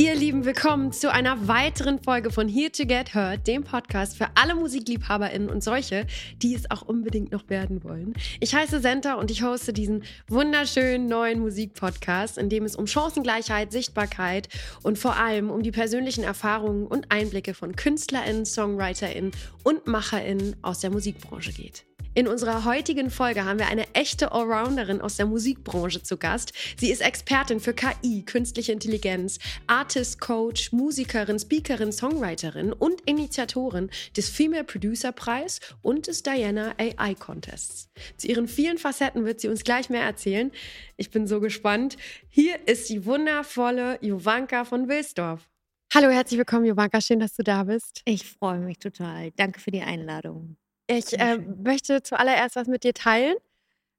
[0.00, 4.28] Ihr Lieben, willkommen zu einer weiteren Folge von Here to Get Heard, dem Podcast für
[4.34, 6.06] alle MusikliebhaberInnen und solche,
[6.40, 8.14] die es auch unbedingt noch werden wollen.
[8.40, 13.72] Ich heiße Senta und ich hoste diesen wunderschönen neuen Musikpodcast, in dem es um Chancengleichheit,
[13.72, 14.48] Sichtbarkeit
[14.82, 19.32] und vor allem um die persönlichen Erfahrungen und Einblicke von KünstlerInnen, SongwriterInnen
[19.64, 21.84] und MacherInnen aus der Musikbranche geht.
[22.20, 26.52] In unserer heutigen Folge haben wir eine echte Allrounderin aus der Musikbranche zu Gast.
[26.76, 34.28] Sie ist Expertin für KI, künstliche Intelligenz, Artist Coach, Musikerin, Speakerin, Songwriterin und Initiatorin des
[34.28, 37.88] Female Producer Preis und des Diana AI Contests.
[38.18, 40.52] Zu ihren vielen Facetten wird sie uns gleich mehr erzählen.
[40.98, 41.96] Ich bin so gespannt.
[42.28, 45.48] Hier ist die wundervolle Jovanka von Wilsdorf.
[45.94, 47.00] Hallo, herzlich willkommen, Jovanka.
[47.00, 48.02] Schön, dass du da bist.
[48.04, 49.30] Ich freue mich total.
[49.36, 50.58] Danke für die Einladung.
[50.92, 53.36] Ich äh, möchte zuallererst was mit dir teilen,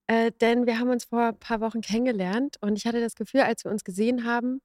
[0.07, 3.41] äh, denn wir haben uns vor ein paar Wochen kennengelernt und ich hatte das Gefühl,
[3.41, 4.59] als wir uns gesehen haben,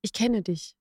[0.00, 0.76] ich kenne dich.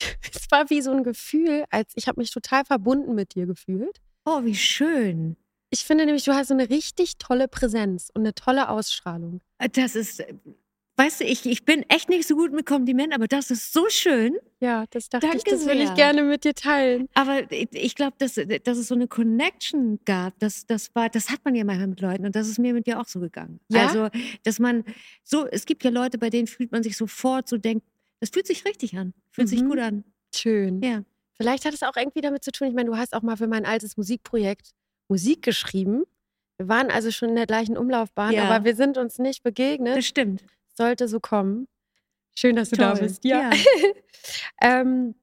[0.00, 4.00] es war wie so ein Gefühl, als ich habe mich total verbunden mit dir gefühlt.
[4.24, 5.36] Oh, wie schön.
[5.68, 9.42] Ich finde nämlich, du hast so eine richtig tolle Präsenz und eine tolle Ausstrahlung.
[9.58, 10.32] Äh, das ist äh,
[11.00, 13.88] weißt du, ich, ich bin echt nicht so gut mit Komplimenten, aber das ist so
[13.88, 14.36] schön.
[14.60, 17.08] Ja, das dachte Danke ich, das will ich gerne mit dir teilen.
[17.14, 21.30] Aber ich, ich glaube, dass, dass es so eine Connection gab, das, das, war, das
[21.30, 23.60] hat man ja manchmal mit Leuten und das ist mir mit dir auch so gegangen.
[23.68, 23.86] Ja?
[23.86, 24.08] Also,
[24.44, 24.84] dass man
[25.24, 27.86] so, es gibt ja Leute, bei denen fühlt man sich sofort so denkt,
[28.20, 29.50] das fühlt sich richtig an, fühlt mhm.
[29.50, 30.04] sich gut an.
[30.34, 30.82] Schön.
[30.82, 31.02] Ja.
[31.38, 33.48] Vielleicht hat es auch irgendwie damit zu tun, ich meine, du hast auch mal für
[33.48, 34.72] mein altes Musikprojekt
[35.08, 36.04] Musik geschrieben.
[36.58, 38.44] Wir waren also schon in der gleichen Umlaufbahn, ja.
[38.44, 39.96] aber wir sind uns nicht begegnet.
[39.96, 40.44] Das stimmt
[40.80, 41.68] sollte so kommen.
[42.34, 42.86] Schön, dass du Toll.
[42.86, 43.24] da bist.
[43.24, 43.50] Ja.
[43.50, 43.60] ja.
[44.80, 45.14] ähm,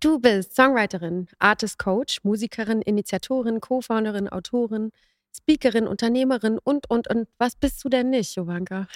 [0.00, 4.92] du bist Songwriterin, Artist Coach, Musikerin, Initiatorin, Co-Founderin, Autorin,
[5.34, 7.28] Speakerin, Unternehmerin und, und, und.
[7.38, 8.88] Was bist du denn nicht, Jovanka?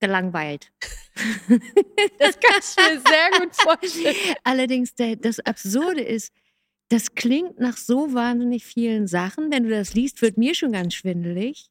[0.00, 0.72] Gelangweilt.
[2.18, 4.34] das kann ich mir sehr gut vorstellen.
[4.42, 6.32] Allerdings, der, das Absurde ist,
[6.88, 9.52] das klingt nach so wahnsinnig vielen Sachen.
[9.52, 11.70] Wenn du das liest, wird mir schon ganz schwindelig.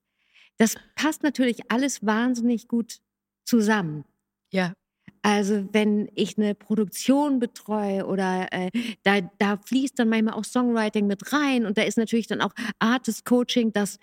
[0.57, 2.99] Das passt natürlich alles wahnsinnig gut
[3.43, 4.05] zusammen.
[4.51, 4.73] Ja.
[5.21, 8.69] Also wenn ich eine Produktion betreue oder äh,
[9.03, 12.53] da, da fließt dann manchmal auch Songwriting mit rein und da ist natürlich dann auch
[12.79, 13.99] Artist Coaching, das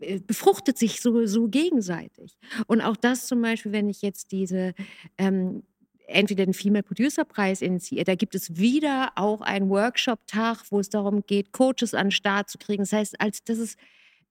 [0.00, 2.36] äh, befruchtet sich so, so gegenseitig.
[2.66, 4.74] Und auch das zum Beispiel, wenn ich jetzt diese
[5.16, 5.62] ähm,
[6.08, 10.88] entweder den Female Producer Preis initiiere, da gibt es wieder auch einen Workshop-Tag, wo es
[10.88, 12.82] darum geht, Coaches an den Start zu kriegen.
[12.82, 13.78] Das heißt, als das ist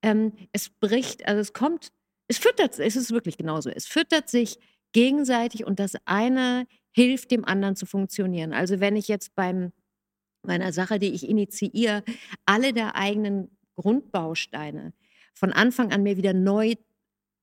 [0.02, 1.92] ähm, es bricht, also es kommt,
[2.28, 4.58] es füttert, es ist wirklich genauso, es füttert sich
[4.92, 8.54] gegenseitig und das eine hilft dem anderen zu funktionieren.
[8.54, 9.72] Also wenn ich jetzt beim
[10.44, 12.04] meiner Sache, die ich initiiere,
[12.46, 14.94] alle der eigenen Grundbausteine
[15.34, 16.76] von Anfang an mir wieder neu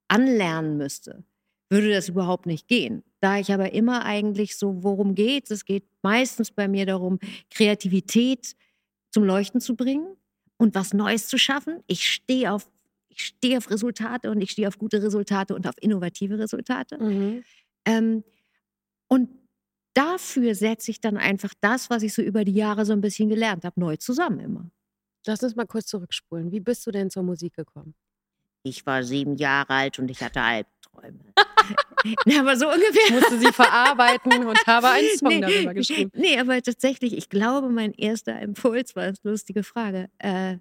[0.08, 1.24] anlernen müsste,
[1.68, 3.02] würde das überhaupt nicht gehen.
[3.20, 5.64] Da ich aber immer eigentlich so, worum geht es?
[5.64, 7.18] geht meistens bei mir darum,
[7.50, 8.54] Kreativität
[9.10, 10.16] zum Leuchten zu bringen
[10.56, 11.82] und was Neues zu schaffen.
[11.86, 12.68] Ich stehe auf,
[13.08, 16.98] ich stehe auf Resultate und ich stehe auf gute Resultate und auf innovative Resultate.
[16.98, 17.44] Mhm.
[17.84, 18.24] Ähm,
[19.08, 19.30] und
[19.94, 23.28] dafür setze ich dann einfach das, was ich so über die Jahre so ein bisschen
[23.28, 24.70] gelernt habe, neu zusammen immer.
[25.26, 26.52] Lass uns mal kurz zurückspulen.
[26.52, 27.94] Wie bist du denn zur Musik gekommen?
[28.62, 31.32] Ich war sieben Jahre alt und ich hatte Albträume.
[32.38, 33.06] aber so ungefähr.
[33.06, 36.10] Ich musste sie verarbeiten und habe einen Song nee, darüber geschrieben.
[36.14, 40.08] Nee, aber tatsächlich, ich glaube, mein erster Impuls war eine lustige Frage.
[40.18, 40.58] Äh,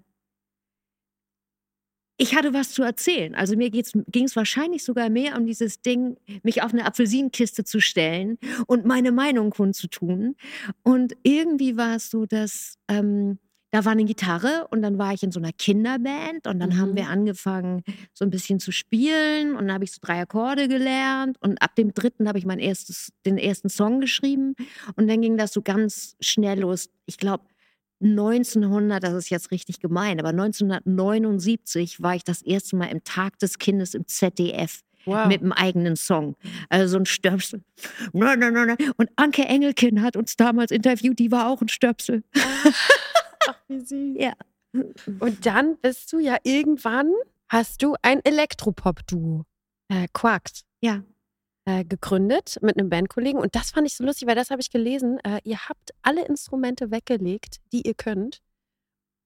[2.18, 3.34] ich hatte was zu erzählen.
[3.34, 7.80] Also mir ging es wahrscheinlich sogar mehr um dieses Ding, mich auf eine Apfelsinenkiste zu
[7.80, 10.34] stellen und meine Meinung kundzutun.
[10.82, 13.38] Und irgendwie war es so, dass ähm,
[13.70, 16.78] da war eine Gitarre und dann war ich in so einer Kinderband und dann mhm.
[16.78, 17.82] haben wir angefangen,
[18.14, 21.74] so ein bisschen zu spielen und dann habe ich so drei Akkorde gelernt und ab
[21.74, 24.54] dem dritten habe ich mein erstes, den ersten Song geschrieben
[24.94, 26.88] und dann ging das so ganz schnell los.
[27.06, 27.44] Ich glaube,
[28.02, 33.38] 1900, das ist jetzt richtig gemein, aber 1979 war ich das erste Mal im Tag
[33.38, 34.80] des Kindes im ZDF.
[35.08, 35.28] Wow.
[35.28, 36.34] mit einem eigenen Song.
[36.68, 37.62] Also so ein Stöpsel.
[38.96, 42.24] Und Anke Engelkin hat uns damals interviewt, die war auch ein Stöpsel.
[43.46, 44.16] Ach, wie süß.
[44.18, 44.34] Ja.
[45.20, 47.10] Und dann bist du ja irgendwann,
[47.48, 49.44] hast du ein Elektropop-Duo,
[49.88, 50.62] äh, Quarkt.
[50.80, 51.02] Ja.
[51.64, 53.40] Äh, gegründet mit einem Bandkollegen.
[53.40, 55.18] Und das fand ich so lustig, weil das habe ich gelesen.
[55.24, 58.40] Äh, ihr habt alle Instrumente weggelegt, die ihr könnt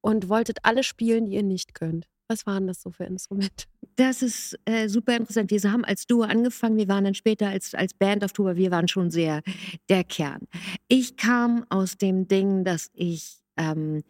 [0.01, 2.07] und wolltet alle spielen, die ihr nicht könnt.
[2.29, 3.67] Was waren das so für Instrumente?
[3.97, 5.51] Das ist äh, super interessant.
[5.51, 8.71] Wir haben als Duo angefangen, wir waren dann später als, als Band auf Tour, wir
[8.71, 9.43] waren schon sehr
[9.89, 10.47] der Kern.
[10.89, 14.03] Ich kam aus dem Ding, dass ich ähm,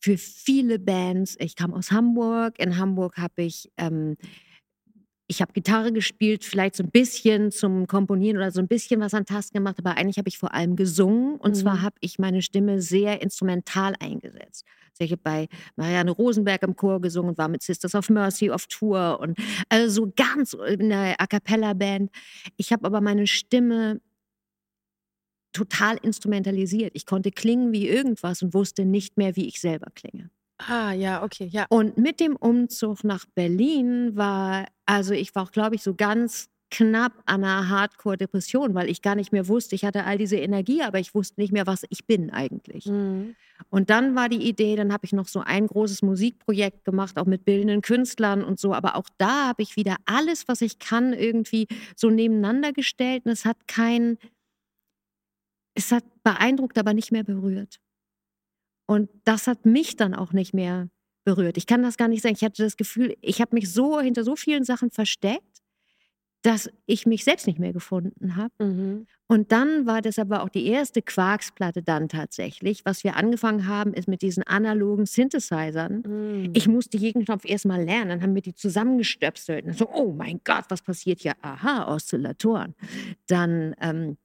[0.00, 1.36] für viele Bands.
[1.40, 2.58] Ich kam aus Hamburg.
[2.58, 4.16] In Hamburg habe ich ähm,
[5.28, 9.14] ich habe Gitarre gespielt, vielleicht so ein bisschen zum Komponieren oder so ein bisschen was
[9.14, 11.36] an Tasten gemacht, aber eigentlich habe ich vor allem gesungen.
[11.36, 11.82] Und zwar Mhm.
[11.82, 14.64] habe ich meine Stimme sehr instrumental eingesetzt.
[14.90, 18.50] Also ich habe bei Marianne Rosenberg im Chor gesungen und war mit Sisters of Mercy
[18.50, 19.38] auf Tour und
[19.68, 22.10] also so ganz in der A cappella Band.
[22.56, 24.00] Ich habe aber meine Stimme
[25.52, 26.92] total instrumentalisiert.
[26.94, 30.30] Ich konnte klingen wie irgendwas und wusste nicht mehr, wie ich selber klinge.
[30.58, 31.66] Ah, ja, okay, ja.
[31.70, 36.50] Und mit dem Umzug nach Berlin war, also ich war auch, glaube ich, so ganz
[36.70, 40.82] knapp an einer Hardcore-Depression, weil ich gar nicht mehr wusste, ich hatte all diese Energie,
[40.82, 42.86] aber ich wusste nicht mehr, was ich bin eigentlich.
[42.86, 43.34] Mhm.
[43.68, 47.26] Und dann war die Idee, dann habe ich noch so ein großes Musikprojekt gemacht, auch
[47.26, 48.72] mit bildenden Künstlern und so.
[48.72, 51.66] Aber auch da habe ich wieder alles, was ich kann, irgendwie
[51.96, 53.26] so nebeneinander gestellt.
[53.26, 54.16] Und es hat kein,
[55.80, 57.80] es hat beeindruckt, aber nicht mehr berührt.
[58.86, 60.90] Und das hat mich dann auch nicht mehr
[61.24, 61.56] berührt.
[61.56, 62.34] Ich kann das gar nicht sagen.
[62.34, 65.62] Ich hatte das Gefühl, ich habe mich so hinter so vielen Sachen versteckt,
[66.42, 68.52] dass ich mich selbst nicht mehr gefunden habe.
[68.58, 69.06] Mhm.
[69.26, 72.84] Und dann war das aber auch die erste Quarksplatte dann tatsächlich.
[72.84, 76.02] Was wir angefangen haben, ist mit diesen analogen Synthesizern.
[76.06, 76.50] Mhm.
[76.54, 79.66] Ich musste jeden Knopf erstmal lernen, dann haben wir die zusammengestöpselt.
[79.66, 81.34] Und so, oh mein Gott, was passiert hier?
[81.42, 82.74] Aha, Oszillatoren.
[83.26, 84.16] Dann ähm,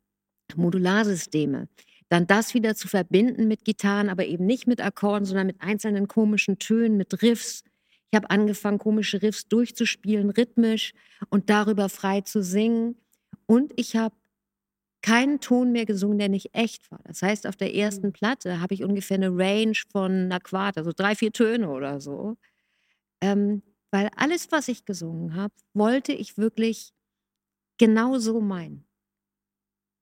[0.55, 1.67] Modularsysteme.
[2.09, 6.07] Dann das wieder zu verbinden mit Gitarren, aber eben nicht mit Akkorden, sondern mit einzelnen
[6.07, 7.63] komischen Tönen, mit Riffs.
[8.11, 10.93] Ich habe angefangen, komische Riffs durchzuspielen, rhythmisch
[11.29, 12.95] und darüber frei zu singen.
[13.47, 14.15] Und ich habe
[15.01, 16.99] keinen Ton mehr gesungen, der nicht echt war.
[17.03, 20.91] Das heißt, auf der ersten Platte habe ich ungefähr eine Range von einer Quarte, also
[20.95, 22.37] drei, vier Töne oder so.
[23.21, 26.91] Ähm, weil alles, was ich gesungen habe, wollte ich wirklich
[27.77, 28.85] genau so meinen.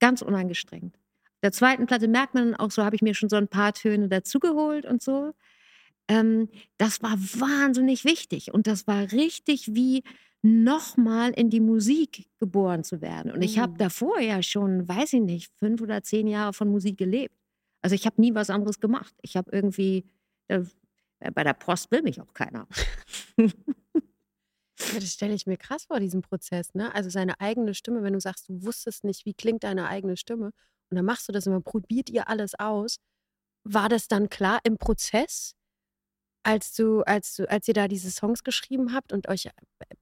[0.03, 0.95] Ganz unangestrengt.
[0.95, 3.73] Auf der zweiten Platte merkt man auch so, habe ich mir schon so ein paar
[3.73, 5.33] Töne dazugeholt und so.
[6.09, 10.03] Ähm, das war wahnsinnig wichtig und das war richtig wie
[10.41, 13.31] nochmal in die Musik geboren zu werden.
[13.31, 13.77] Und ich habe Mhm.
[13.77, 17.35] davor ja schon, weiß ich nicht, fünf oder zehn Jahre von Musik gelebt.
[17.81, 19.13] Also ich habe nie was anderes gemacht.
[19.21, 20.03] Ich habe irgendwie,
[20.49, 20.61] äh,
[21.33, 22.67] bei der Post will mich auch keiner.
[24.79, 26.93] Ja, das stelle ich mir krass vor, diesen Prozess, ne?
[26.95, 30.47] Also seine eigene Stimme, wenn du sagst, du wusstest nicht, wie klingt deine eigene Stimme
[30.89, 32.97] und dann machst du das und dann probiert ihr alles aus.
[33.65, 35.55] War das dann klar im Prozess,
[36.43, 39.51] als du, als du, als ihr da diese Songs geschrieben habt und euch äh,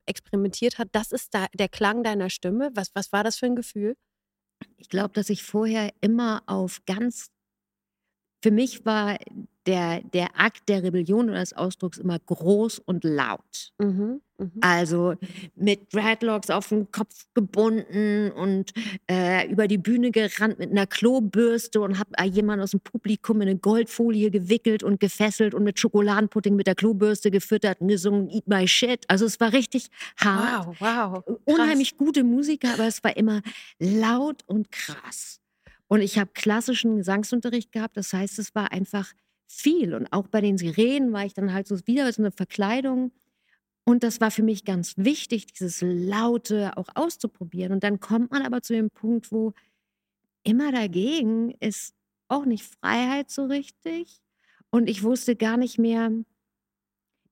[0.06, 2.72] experimentiert habt, das ist da der Klang deiner Stimme?
[2.76, 3.96] Was, was war das für ein Gefühl?
[4.78, 7.30] Ich glaube, dass ich vorher immer auf ganz,
[8.44, 9.18] für mich war
[9.68, 13.72] der, der Akt der Rebellion oder des Ausdrucks immer groß und laut.
[13.78, 14.52] Mhm, mhm.
[14.62, 15.16] Also
[15.56, 18.72] mit Dreadlocks auf den Kopf gebunden und
[19.10, 23.50] äh, über die Bühne gerannt mit einer Klobürste und habe jemanden aus dem Publikum in
[23.50, 28.48] eine Goldfolie gewickelt und gefesselt und mit Schokoladenpudding mit der Klobürste gefüttert und gesungen Eat
[28.48, 29.06] My Shit.
[29.10, 30.68] Also es war richtig hart.
[30.68, 31.26] Wow, wow.
[31.26, 31.38] Krass.
[31.46, 33.42] Unheimlich gute Musiker, aber es war immer
[33.80, 35.42] laut und krass.
[35.92, 39.12] Und ich habe klassischen Gesangsunterricht gehabt, das heißt, es war einfach
[39.52, 39.94] viel.
[39.94, 43.12] Und auch bei den Sirenen war ich dann halt so wieder so eine Verkleidung.
[43.84, 47.74] Und das war für mich ganz wichtig, dieses Laute auch auszuprobieren.
[47.74, 49.54] Und dann kommt man aber zu dem Punkt, wo
[50.44, 51.94] immer dagegen ist
[52.28, 54.22] auch nicht Freiheit so richtig.
[54.70, 56.12] Und ich wusste gar nicht mehr,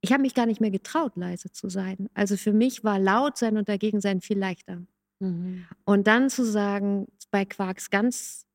[0.01, 2.10] ich habe mich gar nicht mehr getraut, leise zu sein.
[2.13, 4.81] Also für mich war laut sein und dagegen sein viel leichter.
[5.19, 5.66] Mhm.
[5.85, 8.45] Und dann zu sagen, bei Quarks ganz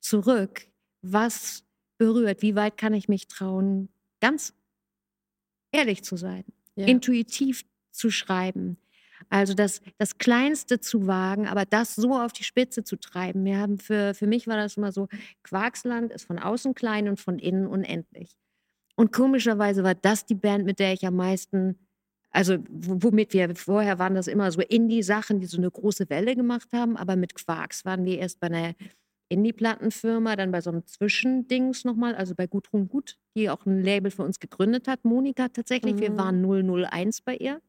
[0.00, 0.68] zurück,
[1.02, 1.65] was
[1.98, 3.88] berührt, wie weit kann ich mich trauen,
[4.20, 4.54] ganz
[5.72, 6.44] ehrlich zu sein,
[6.76, 6.86] Ja.
[6.86, 8.76] intuitiv zu schreiben.
[9.30, 13.44] Also das, das Kleinste zu wagen, aber das so auf die Spitze zu treiben.
[13.44, 15.08] Wir haben für, für mich war das immer so,
[15.42, 18.36] Quarksland ist von außen klein und von innen unendlich.
[18.94, 21.78] Und komischerweise war das die Band, mit der ich am meisten,
[22.30, 26.68] also womit wir vorher waren das immer so Indie-Sachen, die so eine große Welle gemacht
[26.72, 28.74] haben, aber mit Quarks waren wir erst bei einer
[29.28, 34.10] Indie-Plattenfirma, dann bei so einem Zwischendings nochmal, also bei Gudrun Gut, die auch ein Label
[34.10, 35.98] für uns gegründet hat, Monika tatsächlich.
[35.98, 36.18] Wir Mhm.
[36.18, 37.60] waren 001 bei ihr.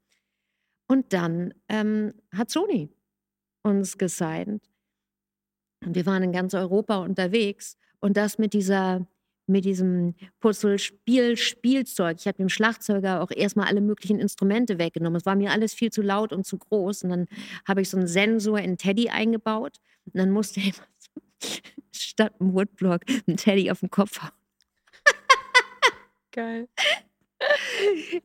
[0.90, 2.90] Und dann ähm, hat Sony
[3.64, 4.62] uns gesigned.
[5.86, 7.78] Und wir waren in ganz Europa unterwegs.
[8.00, 9.06] Und das mit dieser,
[9.48, 12.18] mit diesem Puzzle-Spiel, Spielzeug.
[12.20, 15.18] Ich habe dem Schlagzeuger auch erstmal alle möglichen Instrumente weggenommen.
[15.18, 17.04] Es war mir alles viel zu laut und zu groß.
[17.04, 17.26] Und dann
[17.68, 19.78] habe ich so einen Sensor in Teddy eingebaut.
[20.06, 20.82] Und dann musste er so
[21.92, 24.32] statt einem Woodblock einen Teddy auf den Kopf hauen.
[26.32, 26.68] Geil.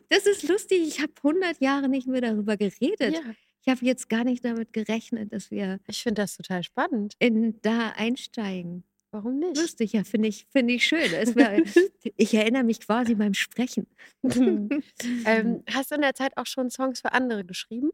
[0.09, 0.83] Das ist lustig.
[0.87, 3.14] Ich habe 100 Jahre nicht mehr darüber geredet.
[3.14, 3.21] Ja,
[3.62, 7.14] Ich habe jetzt gar nicht damit gerechnet, dass wir ich finde das total spannend.
[7.19, 8.85] in da einsteigen.
[9.11, 9.59] Warum nicht?
[9.59, 11.12] Lustig, ja, finde ich, finde ich schön.
[11.12, 11.52] Es war,
[12.16, 13.87] ich erinnere mich quasi beim Sprechen.
[14.25, 17.90] ähm, hast du in der Zeit auch schon Songs für andere geschrieben?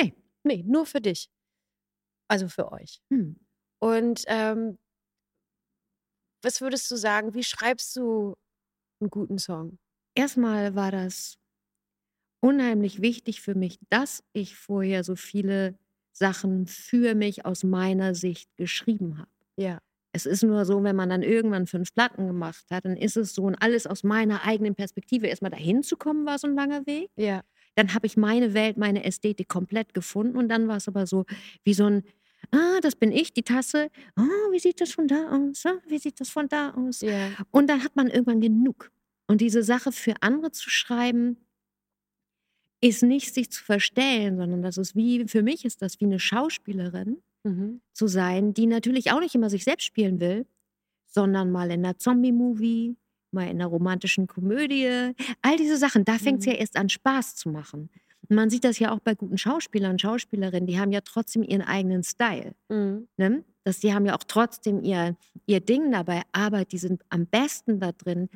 [0.00, 0.14] Nee.
[0.44, 1.28] Nee, nur für dich.
[2.28, 3.00] Also für euch.
[3.10, 3.40] Hm.
[3.80, 4.78] Und ähm,
[6.42, 8.34] was würdest du sagen, wie schreibst du
[9.00, 9.78] einen guten Song?
[10.14, 11.38] Erstmal war das
[12.40, 15.78] unheimlich wichtig für mich, dass ich vorher so viele
[16.12, 19.30] Sachen für mich aus meiner Sicht geschrieben habe.
[19.56, 19.78] Ja.
[20.12, 23.34] Es ist nur so, wenn man dann irgendwann fünf Platten gemacht hat, dann ist es
[23.34, 25.26] so und alles aus meiner eigenen Perspektive.
[25.26, 27.10] Erstmal dahin zu kommen, war so ein langer Weg.
[27.16, 27.42] Ja.
[27.74, 31.24] Dann habe ich meine Welt, meine Ästhetik komplett gefunden und dann war es aber so
[31.62, 32.02] wie so ein,
[32.52, 35.98] ah, das bin ich, die Tasse, oh, wie sieht das von da aus, ah, wie
[35.98, 37.00] sieht das von da aus.
[37.00, 37.30] Ja.
[37.50, 38.90] Und dann hat man irgendwann genug.
[39.26, 41.36] Und diese Sache für andere zu schreiben,
[42.80, 46.20] ist nicht sich zu verstellen, sondern das ist wie, für mich ist das wie eine
[46.20, 47.80] Schauspielerin Mhm.
[47.92, 50.44] zu sein, die natürlich auch nicht immer sich selbst spielen will,
[51.06, 52.96] sondern mal in einer Zombie-Movie,
[53.30, 55.14] mal in einer romantischen Komödie.
[55.42, 56.52] All diese Sachen, da fängt es Mhm.
[56.52, 57.90] ja erst an, Spaß zu machen.
[58.28, 61.62] Man sieht das ja auch bei guten Schauspielern und Schauspielerinnen, die haben ja trotzdem ihren
[61.62, 62.54] eigenen Style.
[62.68, 63.08] Mhm.
[63.16, 63.44] Ne?
[63.64, 67.80] Das, die haben ja auch trotzdem ihr, ihr Ding dabei, aber die sind am besten
[67.80, 68.28] da drin,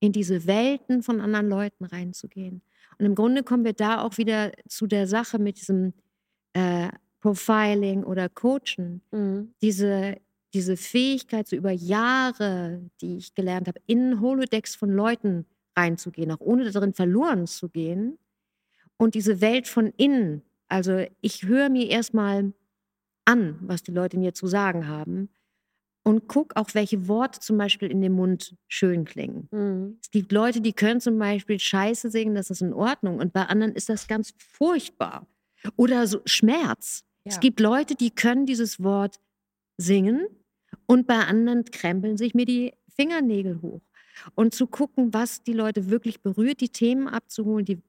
[0.00, 2.62] in diese Welten von anderen Leuten reinzugehen.
[2.98, 5.94] Und im Grunde kommen wir da auch wieder zu der Sache mit diesem
[6.52, 6.88] äh,
[7.20, 9.00] Profiling oder Coachen.
[9.10, 9.54] Mhm.
[9.62, 10.16] Diese,
[10.52, 16.40] diese Fähigkeit, so über Jahre, die ich gelernt habe, in Holodeck von Leuten reinzugehen, auch
[16.40, 18.18] ohne darin verloren zu gehen.
[18.96, 22.52] Und diese Welt von innen, also ich höre mir erstmal
[23.24, 25.30] an, was die Leute mir zu sagen haben
[26.04, 29.48] und gucke auch, welche Worte zum Beispiel in dem Mund schön klingen.
[29.50, 29.98] Mhm.
[30.02, 33.18] Es gibt Leute, die können zum Beispiel Scheiße singen, das ist in Ordnung.
[33.18, 35.26] Und bei anderen ist das ganz furchtbar.
[35.76, 37.04] Oder so Schmerz.
[37.24, 37.40] Es Ja.
[37.40, 39.18] gibt Leute, die können dieses Wort
[39.78, 40.26] singen
[40.86, 43.80] und bei anderen krempeln sich mir die Fingernägel hoch.
[44.34, 47.80] Und zu gucken, was die Leute wirklich berührt, die Themen abzuholen, die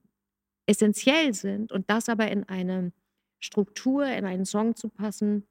[0.66, 2.92] essentiell sind und das aber in eine
[3.40, 5.48] Struktur, in einen Song zu passen,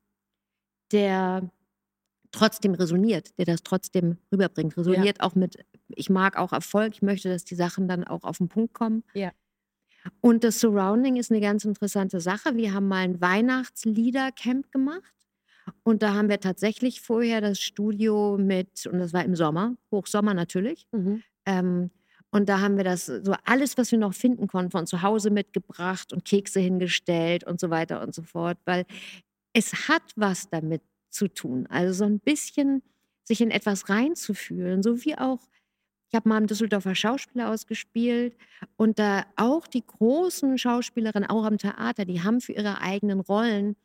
[0.92, 1.50] der
[2.32, 4.76] trotzdem resoniert, der das trotzdem rüberbringt.
[4.76, 8.38] Resoniert auch mit, ich mag auch Erfolg, ich möchte, dass die Sachen dann auch auf
[8.38, 9.04] den Punkt kommen.
[9.14, 9.30] Ja.
[10.20, 12.56] Und das Surrounding ist eine ganz interessante Sache.
[12.56, 15.14] Wir haben mal ein Weihnachtsliedercamp gemacht.
[15.82, 20.34] Und da haben wir tatsächlich vorher das Studio mit, und das war im Sommer, Hochsommer
[20.34, 20.86] natürlich.
[20.92, 21.22] Mhm.
[21.46, 21.90] Ähm,
[22.34, 25.30] und da haben wir das, so alles, was wir noch finden konnten, von zu Hause
[25.30, 28.86] mitgebracht und Kekse hingestellt und so weiter und so fort, weil
[29.52, 31.68] es hat was damit zu tun.
[31.68, 32.82] Also so ein bisschen
[33.22, 35.38] sich in etwas reinzufühlen, so wie auch,
[36.10, 38.36] ich habe mal im Düsseldorfer Schauspieler ausgespielt
[38.74, 43.76] und da auch die großen Schauspielerinnen, auch am Theater, die haben für ihre eigenen Rollen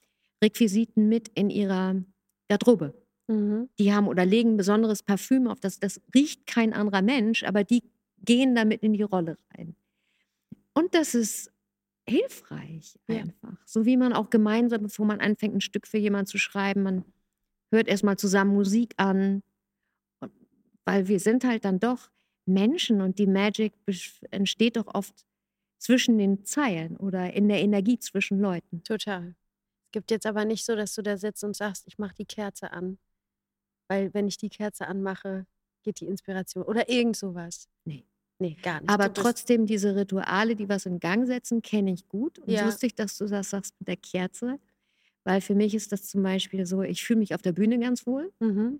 [0.43, 2.01] Requisiten mit in ihrer
[2.47, 2.95] Garderobe.
[3.27, 3.69] Mhm.
[3.77, 7.83] Die haben oder legen besonderes Parfüm auf, das, das riecht kein anderer Mensch, aber die
[8.25, 9.75] gehen damit in die Rolle rein.
[10.73, 11.51] Und das ist
[12.07, 13.19] hilfreich Ja.
[13.21, 13.57] einfach.
[13.65, 17.05] So wie man auch gemeinsam, bevor man anfängt, ein Stück für jemanden zu schreiben, man
[17.71, 19.43] hört erstmal zusammen Musik an,
[20.85, 22.09] weil wir sind halt dann doch
[22.45, 23.73] Menschen und die Magic
[24.31, 25.25] entsteht doch oft
[25.77, 28.83] zwischen den Zeilen oder in der Energie zwischen Leuten.
[28.83, 29.35] Total.
[29.85, 32.25] Es gibt jetzt aber nicht so, dass du da sitzt und sagst, ich mache die
[32.25, 32.97] Kerze an.
[33.87, 35.45] Weil wenn ich die Kerze anmache,
[35.89, 36.63] geht die Inspiration.
[36.63, 37.65] Oder irgend sowas.
[37.85, 38.05] Nee.
[38.39, 38.89] Nee, gar nicht.
[38.89, 42.39] Aber trotzdem diese Rituale, die was in Gang setzen, kenne ich gut.
[42.39, 42.61] Und Ja.
[42.61, 44.59] lustig, dass du das sagst mit der Kerze.
[45.25, 48.07] Weil für mich ist das zum Beispiel so, ich fühle mich auf der Bühne ganz
[48.07, 48.79] wohl Mhm.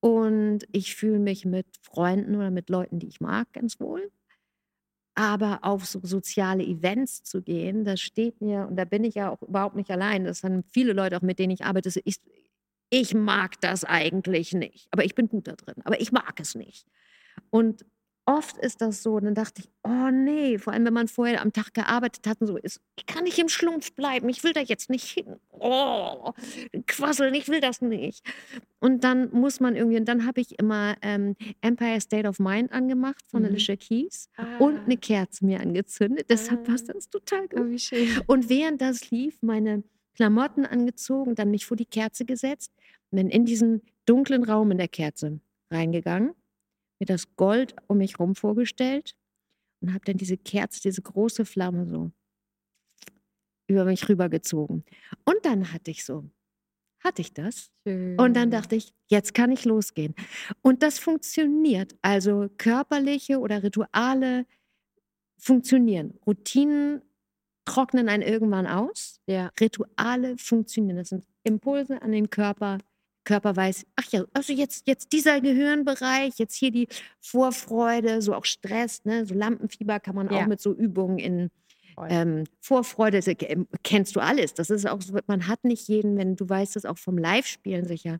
[0.00, 4.10] und ich fühle mich mit Freunden oder mit Leuten, die ich mag, ganz wohl.
[5.16, 9.30] Aber auf so soziale Events zu gehen, das steht mir, und da bin ich ja
[9.30, 10.24] auch überhaupt nicht allein.
[10.24, 11.90] Das haben viele Leute auch, mit denen ich arbeite.
[11.90, 12.00] so,
[13.00, 14.88] Ich, mag das eigentlich nicht.
[14.90, 15.76] Aber ich bin gut da drin.
[15.84, 16.86] Aber ich mag es nicht.
[17.50, 17.84] Und
[18.26, 21.42] oft ist das so, und dann dachte ich, oh nee, vor allem wenn man vorher
[21.42, 24.54] am Tag gearbeitet hat und so ist, ich kann nicht im Schlumpf bleiben, ich will
[24.54, 25.36] da jetzt nicht hin.
[25.50, 26.32] Oh,
[26.86, 28.24] quasseln, ich will das nicht.
[28.80, 32.72] Und dann muss man irgendwie, und dann habe ich immer ähm, Empire State of Mind
[32.72, 33.48] angemacht von Mhm.
[33.48, 36.26] Alicia Keys und Ah, eine Kerze mir angezündet.
[36.30, 36.94] Deshalb passt Ah.
[36.94, 37.70] das total oh, gut.
[37.72, 38.08] wie schön.
[38.26, 39.82] Und während das lief, meine
[40.14, 42.72] Klamotten angezogen, dann mich vor die Kerze gesetzt
[43.10, 45.40] und dann in diesen dunklen Raum in der Kerze
[45.70, 46.34] reingegangen,
[47.00, 49.16] mir das Gold um mich rum vorgestellt
[49.80, 52.10] und habe dann diese Kerze, diese große Flamme so
[53.66, 54.84] über mich rübergezogen.
[55.24, 56.24] Und dann hatte ich so,
[57.00, 57.70] hatte ich das?
[57.86, 58.18] schön.
[58.18, 60.14] Und dann dachte ich, jetzt kann ich losgehen.
[60.62, 61.96] Und das funktioniert.
[62.02, 64.46] Also körperliche oder Rituale
[65.38, 66.18] funktionieren.
[66.26, 67.02] Routinen
[67.64, 69.20] trocknen einen irgendwann aus.
[69.26, 69.50] Ja.
[69.60, 70.96] Rituale funktionieren.
[70.96, 72.78] Das sind Impulse an den Körper.
[73.24, 76.88] Körper weiß, ach ja, also jetzt, jetzt dieser Gehirnbereich, jetzt hier die
[77.20, 79.24] Vorfreude, so auch Stress, ne?
[79.24, 80.42] so Lampenfieber kann man Ja.
[80.42, 81.50] auch mit so Übungen in
[82.08, 83.20] Ähm, Vorfreude,
[83.84, 84.52] kennst du alles.
[84.52, 88.18] Das ist auch, man hat nicht jeden, wenn du weißt es auch vom Live-Spielen sicher.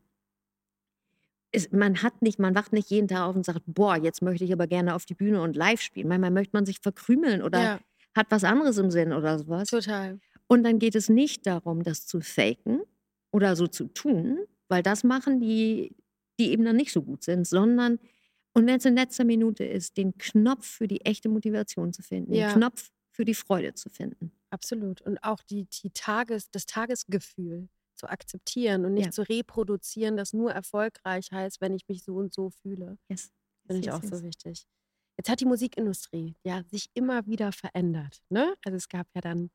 [1.50, 4.44] Ist, man hat nicht, man wacht nicht jeden Tag auf und sagt, boah, jetzt möchte
[4.44, 6.08] ich aber gerne auf die Bühne und live spielen.
[6.08, 7.80] Manchmal möchte man sich verkrümeln oder ja.
[8.14, 9.68] Hat was anderes im Sinn oder sowas.
[9.68, 10.20] Total.
[10.46, 12.82] Und dann geht es nicht darum, das zu faken
[13.32, 15.96] oder so zu tun, weil das machen die,
[16.38, 17.98] die eben dann nicht so gut sind, sondern
[18.54, 22.32] und wenn es in letzter Minute ist, den Knopf für die echte Motivation zu finden,
[22.34, 22.48] ja.
[22.48, 24.30] den Knopf für die Freude zu finden.
[24.50, 25.00] Absolut.
[25.02, 29.10] Und auch die, die Tages, das Tagesgefühl zu akzeptieren und nicht ja.
[29.10, 32.96] zu reproduzieren, das nur erfolgreich heißt, wenn ich mich so und so fühle.
[33.08, 33.32] Yes.
[33.66, 34.10] Finde ich yes, auch yes.
[34.10, 34.66] so wichtig.
[35.16, 38.22] Jetzt hat die Musikindustrie ja sich immer wieder verändert.
[38.28, 38.54] Ne?
[38.64, 39.50] Also es gab ja dann,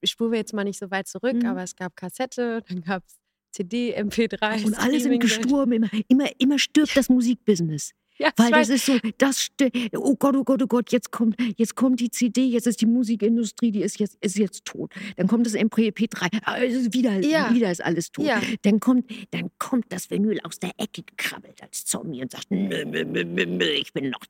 [0.00, 1.46] ich spure jetzt mal nicht so weit zurück, mhm.
[1.46, 3.16] aber es gab Kassette, dann gab es
[3.52, 4.64] CD, MP3.
[4.64, 5.72] Und alle sind gestorben.
[5.72, 7.92] Immer, immer, immer stirbt das Musikbusiness.
[8.20, 9.48] Ja, Weil das ist so, das
[9.96, 12.86] oh Gott, oh Gott, oh Gott, jetzt kommt, jetzt kommt die CD, jetzt ist die
[12.86, 14.92] Musikindustrie, die ist jetzt, ist jetzt tot.
[15.16, 16.60] Dann kommt das MP3, ah,
[16.92, 17.50] wieder, ja.
[17.54, 18.26] wieder ist alles tot.
[18.26, 18.42] Ja.
[18.60, 22.84] Dann, kommt, dann kommt das Vinyl aus der Ecke gekrabbelt als Zombie und sagt, nö,
[22.84, 24.20] nö, nö, nö, ich bin noch.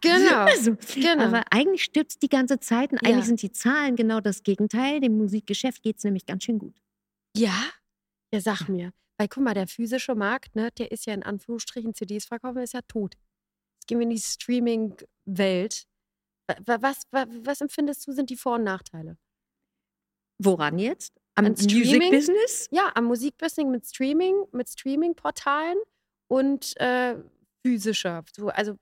[0.00, 0.44] Genau.
[0.46, 1.24] Also, genau.
[1.24, 3.24] Aber eigentlich stirbt es die ganze Zeit und eigentlich ja.
[3.24, 5.00] sind die Zahlen genau das Gegenteil.
[5.00, 6.76] Dem Musikgeschäft geht es nämlich ganz schön gut.
[7.36, 7.54] Ja?
[8.32, 8.92] Ja, sag mir.
[9.18, 12.74] Weil guck mal, der physische Markt, ne, der ist ja in Anführungsstrichen CDs verkaufen, ist
[12.74, 13.16] ja tot
[13.90, 15.86] gehen wir in die Streaming-Welt.
[16.64, 19.18] Was, was, was, empfindest du, sind die Vor- und Nachteile?
[20.38, 21.12] Woran jetzt?
[21.34, 22.68] Am Musikbusiness?
[22.70, 25.78] Ja, am Musikbusiness mit Streaming, mit Streaming-Portalen
[26.28, 27.16] und äh,
[27.62, 28.24] physischer.
[28.54, 28.76] Also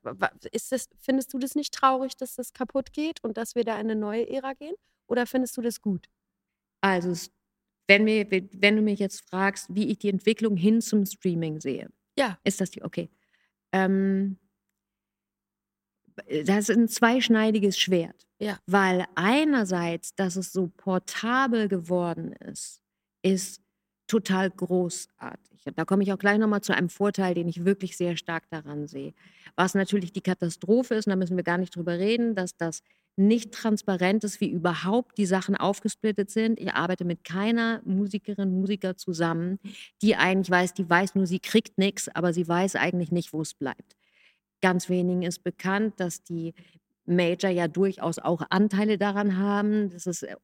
[0.53, 3.75] ist das, findest du das nicht traurig, dass das kaputt geht und dass wir da
[3.75, 4.75] in eine neue Ära gehen?
[5.07, 6.09] Oder findest du das gut?
[6.81, 7.31] Also,
[7.87, 11.89] wenn, mir, wenn du mich jetzt fragst, wie ich die Entwicklung hin zum Streaming sehe,
[12.19, 12.39] ja.
[12.45, 13.11] ist das die, okay.
[13.73, 14.39] Ähm,
[16.45, 18.27] das ist ein zweischneidiges Schwert.
[18.39, 18.59] Ja.
[18.67, 22.83] Weil einerseits, dass es so portabel geworden ist,
[23.23, 23.61] ist
[24.09, 25.65] total großartig.
[25.77, 28.89] Da komme ich auch gleich nochmal zu einem Vorteil, den ich wirklich sehr stark daran
[28.89, 29.13] sehe.
[29.55, 32.83] Was natürlich die Katastrophe ist, und da müssen wir gar nicht drüber reden, dass das
[33.17, 36.61] nicht transparent ist, wie überhaupt die Sachen aufgesplittet sind.
[36.61, 39.59] Ich arbeite mit keiner Musikerin, Musiker zusammen,
[40.03, 43.43] die eigentlich weiß, die weiß nur, sie kriegt nichts, aber sie weiß eigentlich nicht, wo
[43.43, 43.97] es bleibt.
[44.63, 46.55] Ganz wenigen ist bekannt, dass die
[47.07, 49.91] Major ja durchaus auch Anteile daran haben.
[49.91, 50.37] Das ist, äh,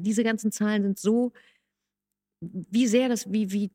[0.00, 1.32] diese ganzen Zahlen sind so,
[2.40, 3.70] wie sehr das, wie, wie,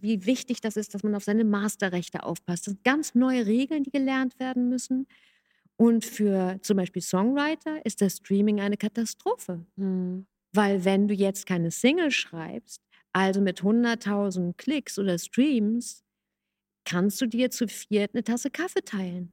[0.00, 2.66] wie wichtig das ist, dass man auf seine Masterrechte aufpasst.
[2.66, 5.06] Das sind ganz neue Regeln, die gelernt werden müssen.
[5.76, 9.64] Und für zum Beispiel Songwriter ist das Streaming eine Katastrophe.
[9.76, 10.26] Mhm.
[10.52, 16.04] Weil wenn du jetzt keine Single schreibst, also mit 100.000 Klicks oder Streams,
[16.84, 19.32] kannst du dir zu viert eine Tasse Kaffee teilen.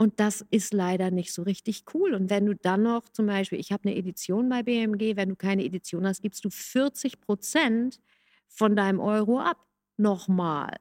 [0.00, 2.14] Und das ist leider nicht so richtig cool.
[2.14, 5.36] Und wenn du dann noch zum Beispiel, ich habe eine Edition bei BMG, wenn du
[5.36, 8.00] keine Edition hast, gibst du 40 Prozent
[8.46, 9.58] von deinem Euro ab.
[9.96, 10.76] Nochmal.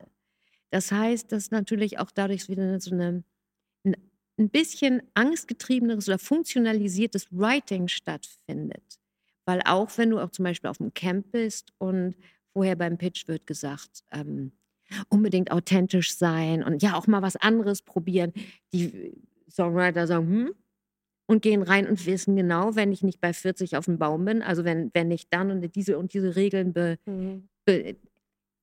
[0.70, 3.24] Das heißt, dass natürlich auch dadurch wieder so eine,
[3.84, 9.00] ein bisschen angstgetriebeneres oder funktionalisiertes Writing stattfindet.
[9.46, 12.16] Weil auch wenn du auch zum Beispiel auf dem Camp bist und
[12.54, 14.52] vorher beim Pitch wird gesagt, ähm,
[15.10, 18.34] unbedingt authentisch sein und ja auch mal was anderes probieren.
[18.74, 19.14] Die
[19.50, 20.54] Songwriter sagen, hm,
[21.28, 24.42] und gehen rein und wissen genau, wenn ich nicht bei 40 auf dem Baum bin,
[24.42, 27.50] also wenn, wenn ich dann und diese und diese Regeln be, mhm.
[27.66, 27.98] be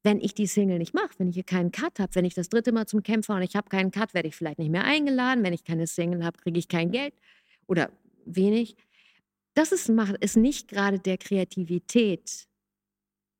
[0.02, 2.50] wenn ich die Single nicht mache, wenn ich hier keinen Cut habe, wenn ich das
[2.50, 5.42] dritte Mal zum Kämpfer und ich habe keinen Cut, werde ich vielleicht nicht mehr eingeladen.
[5.42, 7.14] Wenn ich keine Single habe, kriege ich kein Geld
[7.66, 7.90] oder
[8.26, 8.76] wenig.
[9.54, 12.46] Das ist, macht, ist nicht gerade der Kreativität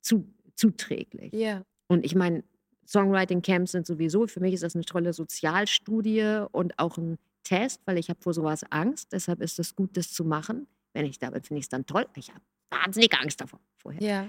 [0.01, 1.35] zu, zuträglich.
[1.35, 1.66] Ja.
[1.87, 2.44] Und ich meine,
[2.87, 7.99] Songwriting-Camps sind sowieso, für mich ist das eine tolle Sozialstudie und auch ein Test, weil
[7.99, 9.12] ich habe vor sowas Angst.
[9.12, 10.66] Deshalb ist es gut, das zu machen.
[10.92, 12.07] Wenn ich damit finde ich es dann toll.
[12.16, 14.03] Ich habe wahnsinnige Angst davor vorher.
[14.03, 14.29] Ja.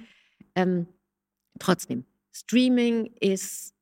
[0.55, 0.87] Ähm,
[1.59, 3.73] trotzdem, Streaming ist,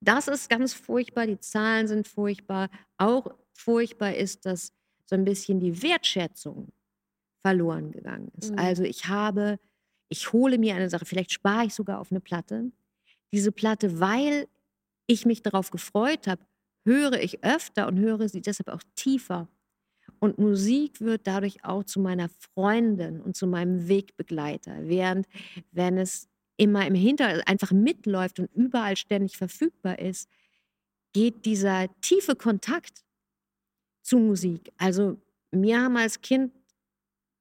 [0.00, 1.26] das ist ganz furchtbar.
[1.26, 2.68] Die Zahlen sind furchtbar.
[2.96, 4.72] Auch furchtbar ist, dass
[5.06, 6.72] so ein bisschen die Wertschätzung
[7.42, 8.52] verloren gegangen ist.
[8.52, 8.58] Mhm.
[8.58, 9.58] Also ich habe,
[10.08, 12.72] ich hole mir eine Sache, vielleicht spare ich sogar auf eine Platte
[13.32, 14.48] diese Platte, weil
[15.06, 16.42] ich mich darauf gefreut habe,
[16.84, 19.48] höre ich öfter und höre sie deshalb auch tiefer.
[20.18, 24.88] Und Musik wird dadurch auch zu meiner Freundin und zu meinem Wegbegleiter.
[24.88, 25.26] Während,
[25.70, 30.28] wenn es immer im Hintergrund einfach mitläuft und überall ständig verfügbar ist,
[31.12, 33.04] geht dieser tiefe Kontakt
[34.02, 34.72] zu Musik.
[34.76, 36.52] Also mir haben als Kind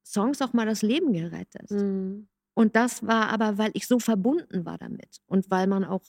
[0.03, 1.69] Songs auch mal das Leben gerettet.
[1.71, 2.27] Mhm.
[2.61, 6.03] Und das war aber, weil ich so verbunden war damit und weil man auch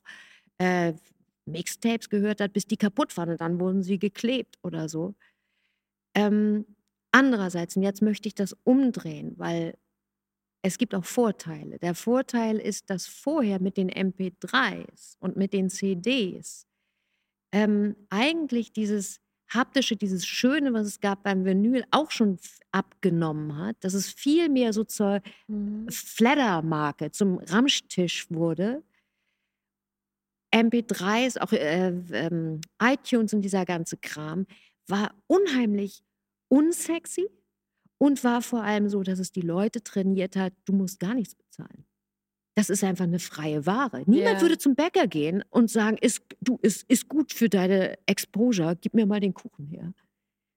[0.58, 0.94] äh,
[1.46, 5.14] Mixtapes gehört hat, bis die kaputt waren und dann wurden sie geklebt oder so.
[6.14, 6.66] Ähm,
[7.12, 9.76] Andererseits, und jetzt möchte ich das umdrehen, weil
[10.62, 11.78] es gibt auch Vorteile.
[11.78, 16.66] Der Vorteil ist, dass vorher mit den MP3s und mit den CDs
[17.52, 19.20] ähm, eigentlich dieses
[19.54, 22.38] haptische, dieses Schöne, was es gab beim Vinyl, auch schon
[22.70, 25.88] abgenommen hat, dass es viel mehr so zur mhm.
[25.90, 28.82] Flattermarke, zum Ramschtisch wurde.
[30.54, 34.46] MP3s, auch äh, ähm, iTunes und dieser ganze Kram,
[34.86, 36.02] war unheimlich
[36.48, 37.28] unsexy
[37.98, 41.34] und war vor allem so, dass es die Leute trainiert hat, du musst gar nichts
[41.34, 41.86] bezahlen.
[42.54, 44.02] Das ist einfach eine freie Ware.
[44.06, 44.40] Niemand yeah.
[44.42, 48.92] würde zum Bäcker gehen und sagen, ist, du, ist, ist gut für deine Exposure, gib
[48.94, 49.94] mir mal den Kuchen her.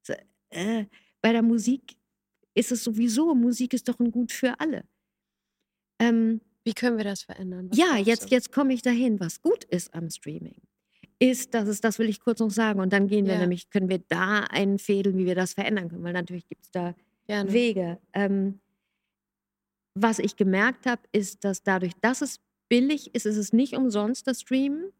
[0.02, 0.14] So,
[0.50, 0.86] äh,
[1.22, 1.96] bei der Musik
[2.54, 4.84] ist es sowieso, Musik ist doch ein Gut für alle.
[6.00, 7.70] Ähm, Wie können wir das verändern?
[7.70, 9.20] Was ja, jetzt, jetzt komme ich dahin.
[9.20, 10.62] Was gut ist am Streaming,
[11.20, 13.40] ist, dass es, das will ich kurz noch sagen, und dann gehen wir ja.
[13.40, 16.94] nämlich, können wir da einfädeln, wie wir das verändern können, weil natürlich gibt es da
[17.28, 17.52] Gerne.
[17.54, 18.00] Wege.
[18.14, 18.60] Ähm,
[19.96, 24.28] was ich gemerkt habe, ist, dass dadurch, dass es billig ist, ist es nicht umsonst
[24.28, 24.92] das Streamen,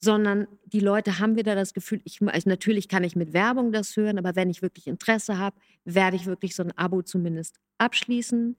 [0.00, 3.96] sondern die Leute haben wieder das Gefühl, ich, also natürlich kann ich mit Werbung das
[3.96, 8.56] hören, aber wenn ich wirklich Interesse habe, werde ich wirklich so ein Abo zumindest abschließen.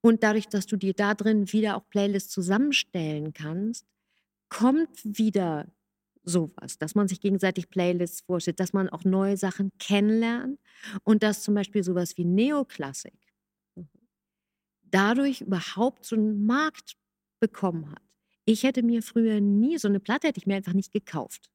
[0.00, 3.86] Und dadurch, dass du dir da drin wieder auch Playlists zusammenstellen kannst,
[4.48, 5.66] kommt wieder
[6.22, 10.60] sowas, dass man sich gegenseitig Playlists vorstellt, dass man auch neue Sachen kennenlernt
[11.02, 13.27] und dass zum Beispiel sowas wie Neoklassik
[14.90, 16.96] dadurch überhaupt so einen Markt
[17.40, 18.02] bekommen hat.
[18.44, 21.50] Ich hätte mir früher nie so eine Platte hätte ich mir einfach nicht gekauft.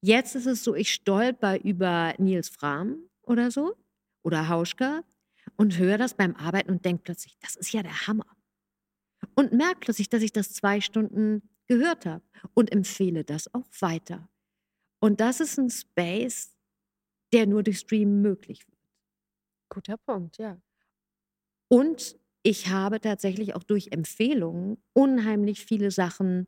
[0.00, 3.74] Jetzt ist es so, ich stolper über Nils Fram oder so
[4.22, 5.02] oder Hauschka
[5.56, 8.26] und höre das beim Arbeiten und denke plötzlich, das ist ja der Hammer.
[9.34, 14.28] Und merke plötzlich, dass ich das zwei Stunden gehört habe und empfehle das auch weiter.
[15.00, 16.54] Und das ist ein Space,
[17.32, 18.78] der nur durch Stream möglich wird.
[19.70, 20.60] Guter Punkt, ja.
[21.68, 26.46] Und ich habe tatsächlich auch durch Empfehlungen unheimlich viele Sachen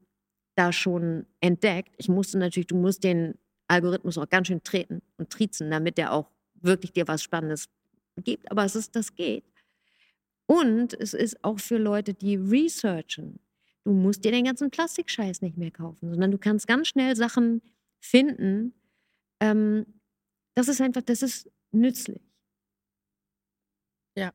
[0.54, 1.94] da schon entdeckt.
[1.96, 6.12] Ich musste natürlich, du musst den Algorithmus auch ganz schön treten und triezen, damit der
[6.12, 7.70] auch wirklich dir was Spannendes
[8.18, 8.50] gibt.
[8.50, 9.44] Aber es ist, das geht.
[10.46, 13.40] Und es ist auch für Leute, die researchen.
[13.84, 17.62] Du musst dir den ganzen Plastikscheiß nicht mehr kaufen, sondern du kannst ganz schnell Sachen
[18.00, 18.74] finden.
[19.40, 19.86] Ähm,
[20.54, 22.22] das ist einfach, das ist nützlich.
[24.16, 24.32] Ja,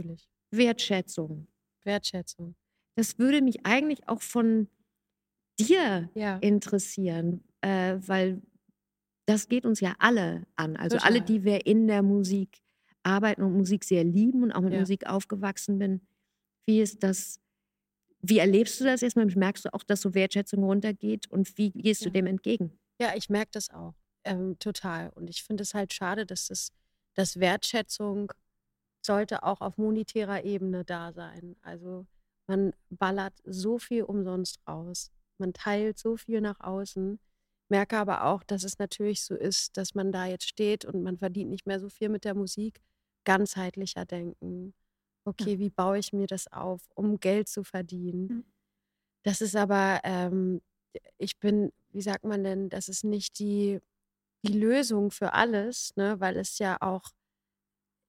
[0.00, 0.28] fühle ich.
[0.50, 1.48] Wertschätzung.
[1.84, 2.54] Wertschätzung.
[2.96, 4.68] Das würde mich eigentlich auch von
[5.58, 6.38] dir ja.
[6.38, 8.42] interessieren, äh, weil
[9.26, 10.76] das geht uns ja alle an.
[10.76, 11.12] Also Total.
[11.12, 12.62] alle, die wir in der Musik
[13.02, 14.80] arbeiten und Musik sehr lieben und auch mit ja.
[14.80, 16.00] Musik aufgewachsen bin.
[16.66, 17.40] Wie ist das?
[18.20, 19.26] Wie erlebst du das erstmal?
[19.26, 22.06] Merkst du auch, dass so Wertschätzung runtergeht und wie gehst ja.
[22.06, 22.78] du dem entgegen?
[23.00, 25.10] Ja, ich merke das auch ähm, total.
[25.10, 26.72] Und ich finde es halt schade, dass das
[27.14, 28.32] dass Wertschätzung
[29.04, 31.56] sollte auch auf monetärer Ebene da sein.
[31.62, 32.06] Also
[32.46, 35.10] man ballert so viel umsonst raus.
[35.38, 37.18] Man teilt so viel nach außen.
[37.68, 41.18] Merke aber auch, dass es natürlich so ist, dass man da jetzt steht und man
[41.18, 42.80] verdient nicht mehr so viel mit der Musik.
[43.24, 44.74] Ganzheitlicher denken.
[45.24, 45.58] Okay, ja.
[45.58, 48.28] wie baue ich mir das auf, um Geld zu verdienen?
[48.28, 48.44] Mhm.
[49.22, 50.62] Das ist aber, ähm,
[51.18, 53.80] ich bin, wie sagt man denn, das ist nicht die,
[54.46, 56.18] die Lösung für alles, ne?
[56.20, 57.10] weil es ja auch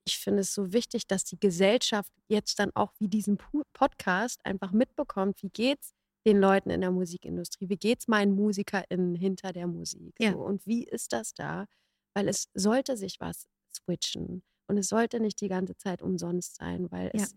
[0.10, 3.38] ich finde es so wichtig, dass die Gesellschaft jetzt dann auch wie diesen
[3.74, 5.93] Podcast einfach mitbekommt, wie geht's
[6.26, 10.34] den Leuten in der Musikindustrie, wie geht es meinen MusikerInnen hinter der Musik ja.
[10.34, 11.65] so, und wie ist das da?
[12.13, 16.91] Weil es sollte sich was switchen und es sollte nicht die ganze Zeit umsonst sein,
[16.91, 17.24] weil ja.
[17.24, 17.36] es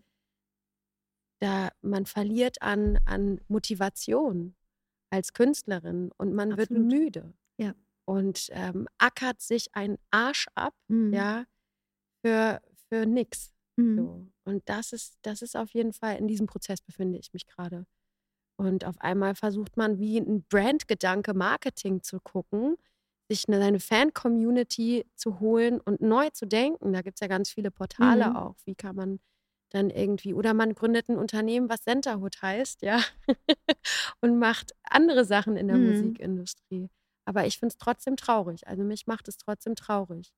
[1.39, 4.55] da man verliert an, an Motivation
[5.09, 6.69] als Künstlerin und man Absolut.
[6.69, 7.33] wird müde.
[7.57, 7.75] Ja.
[8.05, 11.13] Und ähm, ackert sich ein Arsch ab, mhm.
[11.13, 11.45] ja,
[12.23, 13.53] für, für nix.
[13.75, 13.97] Mhm.
[13.97, 14.27] So.
[14.45, 17.85] Und das ist, das ist auf jeden Fall, in diesem Prozess befinde ich mich gerade.
[18.57, 22.77] Und auf einmal versucht man wie ein Brandgedanke Marketing zu gucken,
[23.29, 26.93] sich eine, seine Fan-Community zu holen und neu zu denken.
[26.93, 28.35] Da gibt es ja ganz viele Portale mhm.
[28.35, 28.55] auch.
[28.65, 29.19] Wie kann man
[29.69, 33.01] dann irgendwie, oder man gründet ein Unternehmen, was Centerhood heißt, ja,
[34.21, 35.89] und macht andere Sachen in der mhm.
[35.89, 36.89] Musikindustrie.
[37.25, 38.67] Aber ich finde es trotzdem traurig.
[38.67, 40.31] Also mich macht es trotzdem traurig.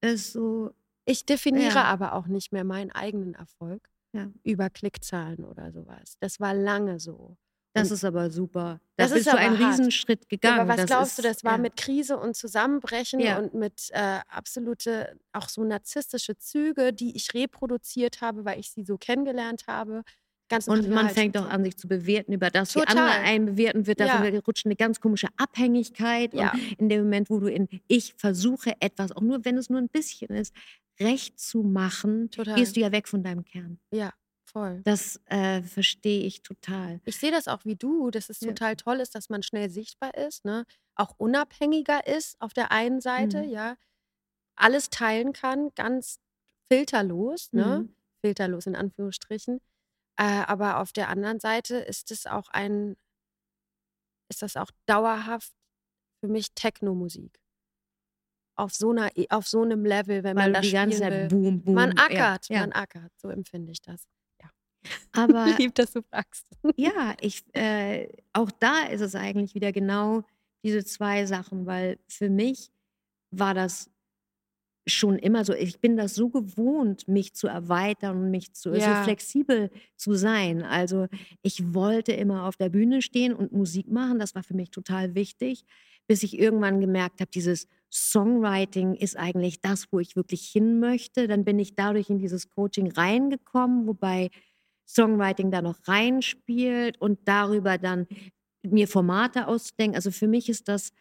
[0.00, 0.70] Es ist so,
[1.04, 1.84] ich definiere ja.
[1.84, 4.30] aber auch nicht mehr meinen eigenen Erfolg ja.
[4.42, 6.16] über Klickzahlen oder sowas.
[6.20, 7.36] Das war lange so.
[7.74, 8.80] Das und ist aber super.
[8.96, 9.78] Da das bist ist du einen hart.
[9.78, 10.60] Riesenschritt gegangen.
[10.60, 11.58] aber was das glaubst ist, du, das war ja.
[11.58, 18.20] mit Krise und Zusammenbrechen und mit äh, absolute, auch so narzisstische Züge, die ich reproduziert
[18.20, 20.02] habe, weil ich sie so kennengelernt habe.
[20.50, 22.98] Ganzen Und man fängt auch an, sich zu bewerten über das, wie Total.
[22.98, 24.18] andere einen bewerten, wird Ja.
[24.18, 26.34] davon rutscht eine ganz komische Abhängigkeit.
[26.34, 26.52] Ja.
[26.52, 29.78] Und in dem Moment, wo du in ich versuche etwas, auch nur wenn es nur
[29.80, 30.54] ein bisschen ist,
[31.00, 32.54] recht zu machen, Total.
[32.54, 33.80] gehst du ja weg von deinem Kern.
[33.92, 34.12] Ja,
[34.44, 34.82] voll.
[34.84, 37.00] Das äh, verstehe ich total.
[37.04, 38.48] Ich sehe das auch wie du, dass es Ja.
[38.48, 40.64] total toll ist, dass man schnell sichtbar ist, ne?
[40.94, 43.50] Auch unabhängiger ist auf der einen Seite, Mhm.
[43.50, 43.76] ja.
[44.56, 46.20] Alles teilen kann, ganz
[46.70, 47.80] filterlos, ne?
[47.84, 47.96] Mhm.
[48.24, 49.60] Filterlos in Anführungsstrichen.
[50.18, 52.96] Äh, aber auf der anderen Seite ist es auch ein,
[54.30, 55.52] ist das auch dauerhaft
[56.20, 57.40] für mich Techno-Musik.
[58.62, 61.28] Auf so einer, auf so einem Level, wenn Weil man das die ganze Zeit will.
[61.28, 61.74] boom, boom.
[61.74, 62.60] Man ja, ackert, Ja.
[62.60, 64.06] man ackert, so empfinde ich das.
[65.12, 66.44] Aber Lieb, dass du fragst.
[66.76, 70.22] Ja, ich, äh, auch da ist es eigentlich wieder genau
[70.64, 72.70] diese zwei Sachen, weil für mich
[73.30, 73.90] war das
[74.88, 78.96] schon immer so, ich bin das so gewohnt, mich zu erweitern und mich zu, Ja.
[78.98, 80.62] so flexibel zu sein.
[80.62, 81.06] Also
[81.42, 85.14] ich wollte immer auf der Bühne stehen und Musik machen, das war für mich total
[85.14, 85.64] wichtig,
[86.08, 91.28] bis ich irgendwann gemerkt habe, dieses Songwriting ist eigentlich das, wo ich wirklich hin möchte.
[91.28, 94.30] Dann bin ich dadurch in dieses Coaching reingekommen, wobei
[94.88, 98.06] Songwriting da noch reinspielt und darüber dann
[98.62, 99.96] mir Formate auszudenken.
[99.96, 100.92] Also für mich ist das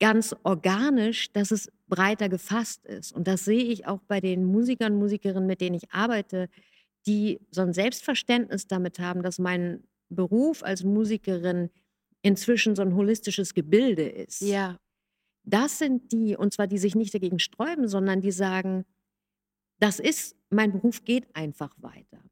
[0.00, 3.12] ganz organisch, dass es breiter gefasst ist.
[3.12, 6.48] Und das sehe ich auch bei den Musikern und Musikerinnen, mit denen ich arbeite,
[7.06, 11.70] die so ein Selbstverständnis damit haben, dass mein Beruf als Musikerin
[12.22, 14.40] inzwischen so ein holistisches Gebilde ist.
[14.40, 14.78] Ja,
[15.44, 18.84] Das sind die, und zwar die sich nicht dagegen sträuben, sondern die sagen,
[19.78, 22.22] das ist, mein Beruf geht einfach weiter.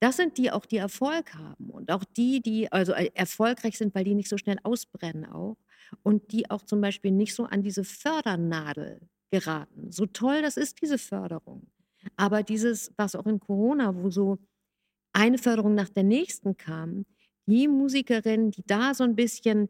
[0.00, 3.94] Das sind die auch, die Erfolg haben und auch die, die also äh, erfolgreich sind,
[3.94, 5.56] weil die nicht so schnell ausbrennen auch
[6.02, 9.00] und die auch zum Beispiel nicht so an diese Fördernadel
[9.30, 9.90] geraten.
[9.90, 11.66] So toll das ist, diese Förderung.
[12.16, 14.38] Aber dieses, was auch in Corona, wo so
[15.12, 17.06] eine Förderung nach der nächsten kam,
[17.46, 19.68] die Musikerinnen, die da so ein bisschen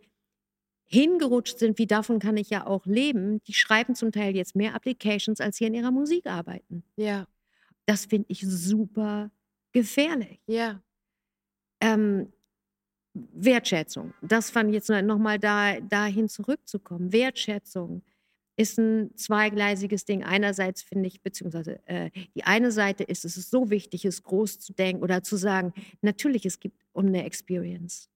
[0.87, 4.75] hingerutscht sind, wie davon kann ich ja auch leben, die schreiben zum Teil jetzt mehr
[4.75, 6.85] Applications, als sie an ihrer Musik arbeiten.
[6.97, 7.27] ja,
[7.87, 9.31] Das finde ich super
[9.73, 10.41] gefährlich.
[10.47, 10.83] ja.
[11.81, 12.33] Ähm,
[13.15, 17.13] Wertschätzung, das fand ich jetzt nochmal da, dahin zurückzukommen.
[17.13, 18.03] Wertschätzung
[18.57, 20.25] ist ein zweigleisiges Ding.
[20.25, 24.59] Einerseits finde ich, beziehungsweise äh, die eine Seite ist, es ist so wichtig, es groß
[24.61, 28.09] zu denken oder zu sagen, natürlich, es gibt um eine Experience.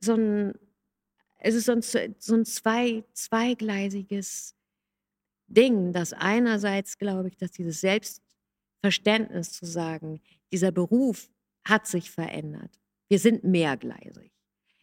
[0.00, 0.54] So ein,
[1.44, 4.54] es ist so ein, so ein zwei, zweigleisiges
[5.48, 10.20] Ding, dass einerseits glaube ich, dass dieses Selbstverständnis zu sagen,
[10.52, 11.30] dieser Beruf
[11.64, 12.78] hat sich verändert.
[13.08, 14.30] Wir sind mehrgleisig.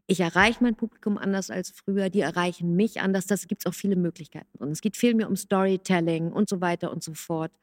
[0.05, 3.25] Ich erreiche mein Publikum anders als früher, die erreichen mich anders.
[3.25, 4.71] Das gibt es auch viele Möglichkeiten drin.
[4.71, 7.53] Es geht viel mehr um Storytelling und so weiter und so fort.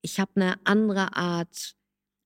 [0.00, 1.76] Ich habe eine andere Art,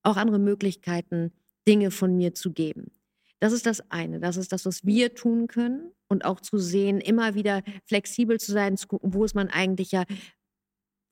[0.03, 1.33] auch andere Möglichkeiten,
[1.67, 2.91] Dinge von mir zu geben.
[3.39, 4.19] Das ist das eine.
[4.21, 8.53] Das ist das, was wir tun können und auch zu sehen, immer wieder flexibel zu
[8.53, 10.05] sein, zu gucken, wo ist man eigentlich ja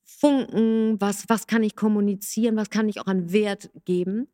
[0.04, 4.28] Funken, was, was kann ich kommunizieren, was kann ich auch an Wert geben.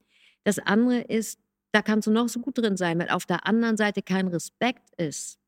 [0.43, 1.39] Das andere ist,
[1.71, 4.89] da kannst du noch so gut drin sein, weil auf der anderen Seite kein Respekt
[4.97, 5.39] ist.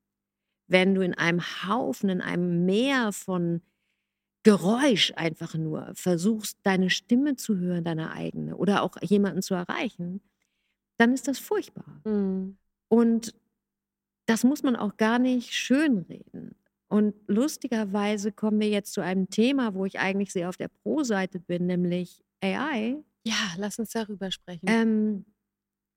[0.67, 3.61] Wenn du in einem Haufen, in einem Meer von
[4.43, 10.21] Geräusch einfach nur versuchst, deine Stimme zu hören, deine eigene, oder auch jemanden zu erreichen,
[10.97, 12.01] dann ist das furchtbar.
[12.05, 12.57] Mhm.
[12.87, 13.33] Und
[14.29, 16.55] das muss man auch gar nicht schönreden.
[16.87, 21.39] Und lustigerweise kommen wir jetzt zu einem Thema, wo ich eigentlich sehr auf der Pro-Seite
[21.39, 24.65] bin, nämlich AI, Ja, lass uns darüber sprechen.
[24.67, 25.25] ähm,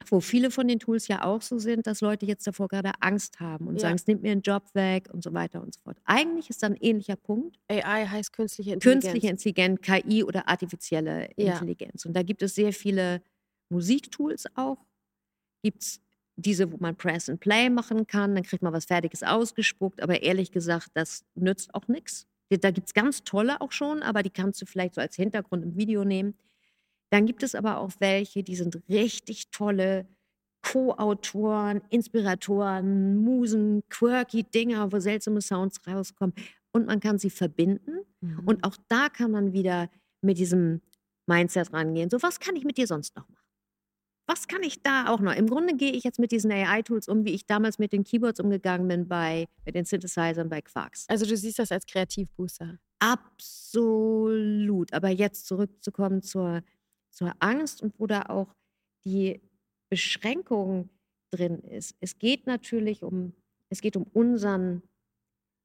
[0.09, 3.39] wo viele von den Tools ja auch so sind, dass Leute jetzt davor gerade Angst
[3.39, 3.83] haben und Ja.
[3.83, 5.97] sagen, es nimmt mir einen Job weg und so weiter und so fort.
[6.05, 7.57] Eigentlich ist da ein ähnlicher Punkt.
[7.69, 9.05] AI heißt künstliche Intelligenz.
[9.05, 11.53] Künstliche Intelligenz, KI oder artifizielle Ja.
[11.55, 12.05] Intelligenz.
[12.05, 13.23] Und da gibt es sehr viele
[13.71, 14.85] Musiktools auch.
[15.63, 16.01] Gibt es
[16.37, 20.23] diese, wo man Press and Play machen kann, dann kriegt man was Fertiges ausgespuckt, aber
[20.23, 22.27] ehrlich gesagt, das nützt auch nichts.
[22.49, 25.65] Da gibt es ganz tolle auch schon, aber die kannst du vielleicht so als Hintergrund
[25.65, 26.35] im Video nehmen.
[27.11, 30.07] Dann gibt es aber auch welche, die sind richtig tolle
[30.63, 36.35] Co-Autoren, Inspiratoren, Musen, quirky Dinger, wo seltsame Sounds rauskommen.
[36.73, 38.01] Und man kann sie verbinden.
[38.21, 38.41] Mhm.
[38.47, 39.91] Und auch da kann man wieder
[40.23, 40.81] mit diesem
[41.27, 42.11] Mindset rangehen.
[42.11, 43.42] So, was kann ich mit dir sonst noch machen?
[44.27, 45.35] Was kann ich da auch noch?
[45.35, 48.41] Im Grunde gehe ich jetzt mit diesen AI-Tools um, wie ich damals mit den Keyboards
[48.41, 51.07] umgegangen bin bei mit den Synthesizern bei Quarks.
[51.09, 52.79] also du siehst das als Kreativbooster.
[53.01, 54.93] Absolut.
[54.93, 56.63] Aber jetzt zurückzukommen zur,
[57.11, 58.55] zur Angst und wo da auch
[59.05, 59.41] die
[59.91, 60.89] Beschränkung
[61.33, 61.97] drin ist.
[62.01, 63.35] Es geht natürlich um,
[63.71, 64.83] es geht um unseren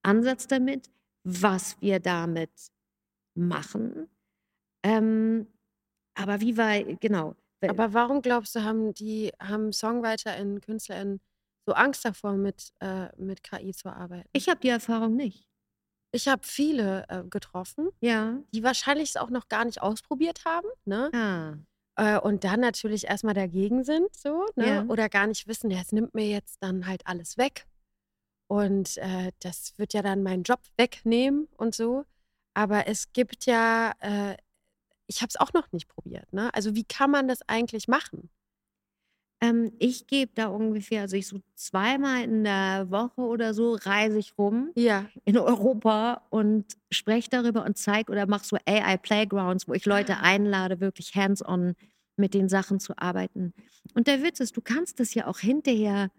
[0.02, 0.90] Ansatz damit,
[1.24, 2.72] was wir damit
[3.36, 4.10] machen.
[4.84, 5.48] Ähm,
[6.16, 11.20] aber wie war, genau, Aber warum glaubst du, haben die, haben SongwriterInnen, KünstlerInnen
[11.66, 14.30] so Angst davor, mit, äh, mit KI zu arbeiten?
[14.34, 15.48] Ich habe die Erfahrung nicht.
[16.12, 18.40] Ich habe viele äh, getroffen, Ja.
[18.54, 21.12] die wahrscheinlich es auch noch gar nicht ausprobiert haben, ne?
[21.14, 21.58] Ah.
[22.00, 24.68] Äh, und dann natürlich erstmal dagegen sind, so, ne?
[24.68, 24.86] Ja.
[24.88, 27.66] Oder gar nicht wissen, ja, es nimmt mir jetzt dann halt alles weg.
[28.50, 32.06] Und äh, das wird ja dann meinen Job wegnehmen und so.
[32.54, 34.38] Aber es gibt ja, äh,
[35.08, 36.54] ich habe es auch noch nicht probiert, ne?
[36.54, 38.30] Also wie kann man das eigentlich machen?
[39.42, 44.18] Ähm, ich gebe da ungefähr, also ich so zweimal in der Woche oder so reise
[44.18, 45.10] ich rum Ja.
[45.26, 50.14] in Europa und spreche darüber und zeige oder mache so AI Playgrounds, wo ich Leute
[50.14, 50.22] Ah.
[50.24, 51.76] einlade, wirklich hands-on
[52.18, 53.54] mit den Sachen zu arbeiten.
[53.94, 56.10] Und der Witz ist, du kannst das ja auch hinterher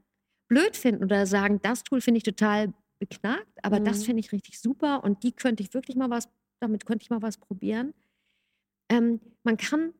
[0.48, 4.04] blöd finden oder sagen, das Tool finde ich total beknackt, aber das Mhm.
[4.04, 6.28] finde ich richtig super und die könnte ich wirklich mal was,
[6.60, 7.94] damit könnte ich mal was probieren.
[8.90, 9.92] Ähm, man kann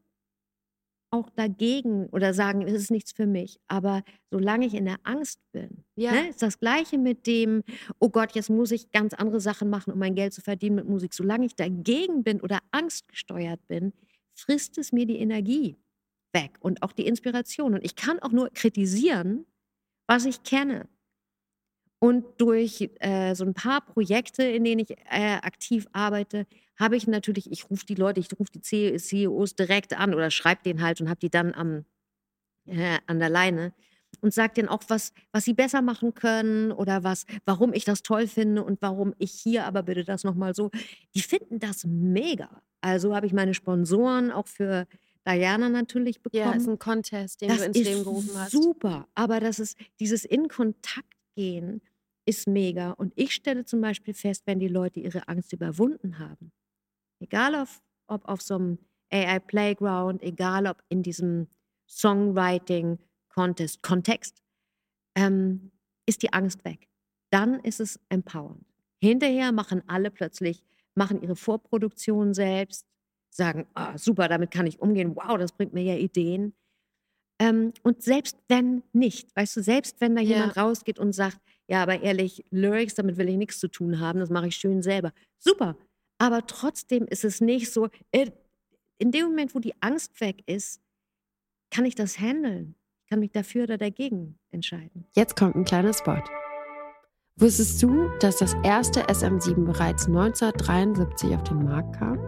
[1.10, 3.58] auch dagegen oder sagen, es ist nichts für mich.
[3.66, 6.12] Aber solange ich in der Angst bin, Ja.
[6.12, 7.62] ne, ist das Gleiche mit dem,
[7.98, 10.86] oh Gott, jetzt muss ich ganz andere Sachen machen, um mein Geld zu verdienen mit
[10.86, 11.14] Musik.
[11.14, 13.94] Solange ich dagegen bin oder angstgesteuert bin,
[14.38, 15.76] frisst es mir die Energie
[16.34, 17.74] weg und auch die Inspiration.
[17.74, 19.46] Und ich kann auch nur kritisieren,
[20.06, 20.88] was ich kenne.
[22.00, 27.08] Und durch äh, so ein paar Projekte, in denen ich äh, aktiv arbeite, habe ich
[27.08, 28.60] natürlich, ich rufe die Leute, ich rufe die
[28.98, 31.84] CEOs direkt an oder schreibe denen halt und habe die dann am,
[32.66, 33.72] äh, an der Leine
[34.20, 38.02] und sage denen auch, was, was sie besser machen können oder was, warum ich das
[38.02, 40.70] toll finde und warum ich hier aber bitte das nochmal so.
[41.14, 42.62] Die finden das mega.
[42.80, 44.86] Also habe ich meine Sponsoren auch für
[45.26, 46.44] Diana natürlich bekommen.
[46.44, 48.52] Ja, ist ein Contest, den Das du ins Leben gerufen hast.
[48.52, 51.80] super, aber das ist dieses in Kontakt gehen
[52.26, 52.90] ist mega.
[52.90, 56.52] Und ich stelle zum Beispiel fest, wenn die Leute ihre Angst überwunden haben,
[57.20, 58.78] egal auf, ob auf so einem
[59.10, 61.46] AI Playground, egal ob in diesem
[61.88, 62.98] Songwriting
[63.28, 64.42] Contest Kontext,
[65.14, 65.70] ähm,
[66.06, 66.88] ist die Angst weg.
[67.30, 68.66] Dann ist es empowernd.
[69.00, 70.64] Hinterher machen alle plötzlich,
[70.96, 72.84] machen ihre Vorproduktion selbst,
[73.30, 76.54] sagen, ah, super, damit kann ich umgehen, wow, das bringt mir ja Ideen.
[77.40, 80.36] Ähm, und selbst wenn nicht, weißt du, selbst wenn da Ja.
[80.36, 84.18] jemand rausgeht und sagt, ja, aber ehrlich, Lyrics, damit will ich nichts zu tun haben,
[84.20, 85.12] das mache ich schön selber.
[85.38, 85.76] Super.
[86.18, 88.30] Aber trotzdem ist es nicht so, äh,
[88.98, 90.80] in dem Moment, wo die Angst weg ist,
[91.70, 92.74] kann ich das handeln.
[93.08, 95.06] Kann mich dafür oder dagegen entscheiden.
[95.14, 96.18] Jetzt kommt ein kleiner Spot.
[97.36, 102.18] Wusstest du, dass das erste SM7 bereits 1973 auf den Markt kam?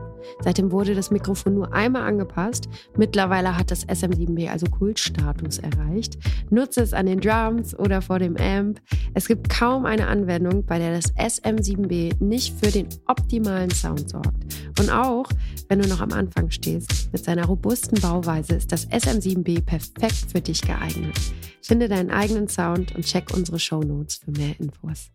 [0.40, 2.68] Seitdem wurde das Mikrofon nur einmal angepasst.
[2.96, 6.18] Mittlerweile hat das SM7B also Kultstatus erreicht.
[6.50, 8.80] Nutze es an den Drums oder vor dem Amp.
[9.14, 14.44] Es gibt kaum eine Anwendung, bei der das SM7B nicht für den optimalen Sound sorgt.
[14.78, 15.26] Und auch,
[15.68, 20.40] wenn du noch am Anfang stehst, mit seiner robusten Bauweise ist das SM7B perfekt für
[20.40, 21.18] dich geeignet.
[21.62, 25.10] Finde deinen eigenen Sound und check unsere Shownotes für mehr Infos.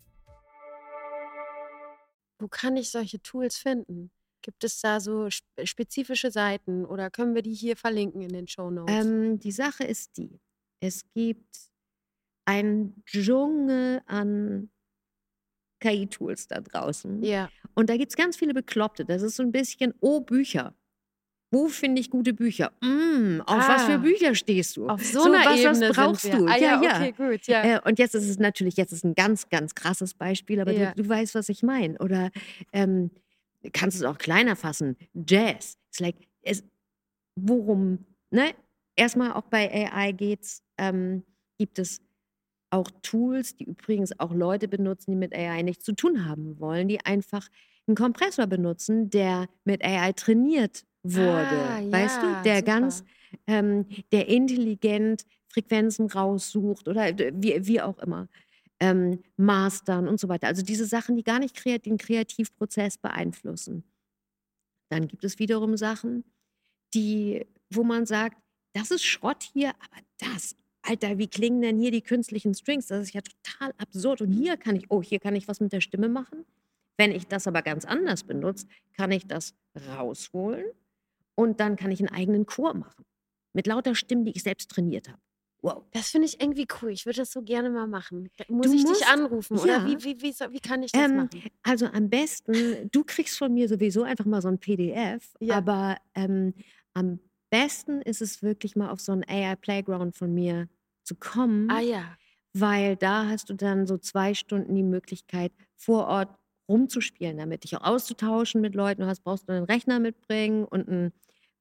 [2.39, 4.11] Wo kann ich solche Tools finden?
[4.45, 8.47] Gibt es da so spe- spezifische Seiten oder können wir die hier verlinken in den
[8.47, 8.93] Shownotes?
[9.05, 10.39] Ähm, die Sache ist die,
[10.81, 11.57] es gibt
[12.47, 14.69] einen Dschungel an
[15.81, 17.23] KI-Tools da draußen.
[17.23, 19.03] ja, Und da gibt es ganz viele Bekloppte.
[19.05, 20.73] Das ist so ein bisschen, oh, Bücher.
[21.51, 22.71] Wo finde ich gute Bücher?
[22.81, 23.85] Mm, auf was Ah.
[23.87, 24.87] für Bücher stehst du?
[24.87, 26.39] auf so, So, einer was- was Ebene brauchst sind wir.
[26.39, 26.45] du?
[26.47, 26.95] Ah, ja, Ja, ja.
[26.97, 27.63] okay, gut, ja.
[27.63, 30.91] Äh, und jetzt ist es natürlich, jetzt ist ein ganz, ganz krasses Beispiel, aber Ja.
[30.93, 31.97] du, du weißt, was ich meine.
[31.99, 32.31] Oder
[32.73, 33.11] ähm,
[33.73, 34.97] kannst du es auch kleiner fassen?
[35.13, 35.77] Jazz.
[35.89, 36.63] It's like, es,
[37.35, 38.53] worum, ne?
[38.97, 41.23] Erstmal auch bei AI geht's, ähm,
[41.57, 42.01] gibt es
[42.69, 46.87] auch Tools, die übrigens auch Leute benutzen, die mit AI nichts zu tun haben wollen,
[46.87, 47.47] die einfach
[47.87, 51.29] einen Kompressor benutzen, der mit AI trainiert wurde.
[51.31, 52.71] Ah, weißt ja, du, der super.
[52.71, 53.03] ganz,
[53.47, 58.27] ähm, der intelligent Frequenzen raussucht oder wie, wie auch immer.
[58.81, 60.47] Ähm, mastern und so weiter.
[60.47, 63.85] Also diese Sachen, die gar nicht kreat den Kreativprozess beeinflussen.
[64.89, 66.25] Dann gibt es wiederum Sachen,
[66.93, 68.37] die, wo man sagt,
[68.73, 72.87] das ist Schrott hier, aber das, Alter, wie klingen denn hier die künstlichen Strings?
[72.87, 74.21] Das ist ja total absurd.
[74.21, 76.45] Und hier kann ich, oh, hier kann ich was mit der Stimme machen.
[76.97, 79.53] Wenn ich das aber ganz anders benutze, kann ich das
[79.87, 80.65] rausholen
[81.35, 83.05] und dann kann ich einen eigenen Chor machen.
[83.53, 85.21] Mit lauter Stimmen, die ich selbst trainiert habe.
[85.65, 85.83] Wow.
[85.91, 86.91] Das finde ich irgendwie cool.
[86.91, 88.29] Ich würde das so gerne mal machen.
[88.49, 89.85] Muss Du ich musst- dich anrufen oder ja.
[89.87, 91.29] wie, wie, wie, wie kann ich das Ähm, machen?
[91.63, 95.55] Also am besten, du kriegst von mir sowieso einfach mal so ein PDF, Ja.
[95.55, 96.53] aber ähm,
[96.93, 100.67] am besten ist es wirklich mal auf so einen AI Playground von mir
[101.03, 102.03] zu kommen, Ah ja.
[102.53, 106.29] weil da hast du dann so zwei Stunden die Möglichkeit, vor Ort
[106.69, 109.01] rumzuspielen, damit dich auch auszutauschen mit Leuten.
[109.01, 111.13] Du hast, brauchst du einen Rechner mitbringen und einen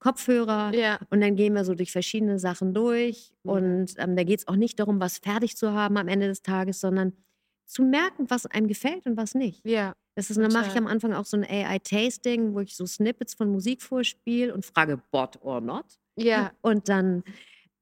[0.04, 0.98] Kopfhörer Ja.
[1.08, 3.32] und dann gehen wir so durch verschiedene Sachen durch.
[3.42, 3.52] Ja.
[3.52, 6.42] Und ähm, da geht es auch nicht darum, was fertig zu haben am Ende des
[6.42, 7.14] Tages, sondern
[7.64, 9.64] zu merken, was einem gefällt und was nicht.
[9.66, 9.94] Ja.
[10.14, 13.32] Das ist, dann mache ich am Anfang auch so ein AI-Tasting, wo ich so Snippets
[13.32, 15.86] von Musik vorspiele und frage, bot or not.
[16.16, 16.52] Ja.
[16.60, 17.24] Und dann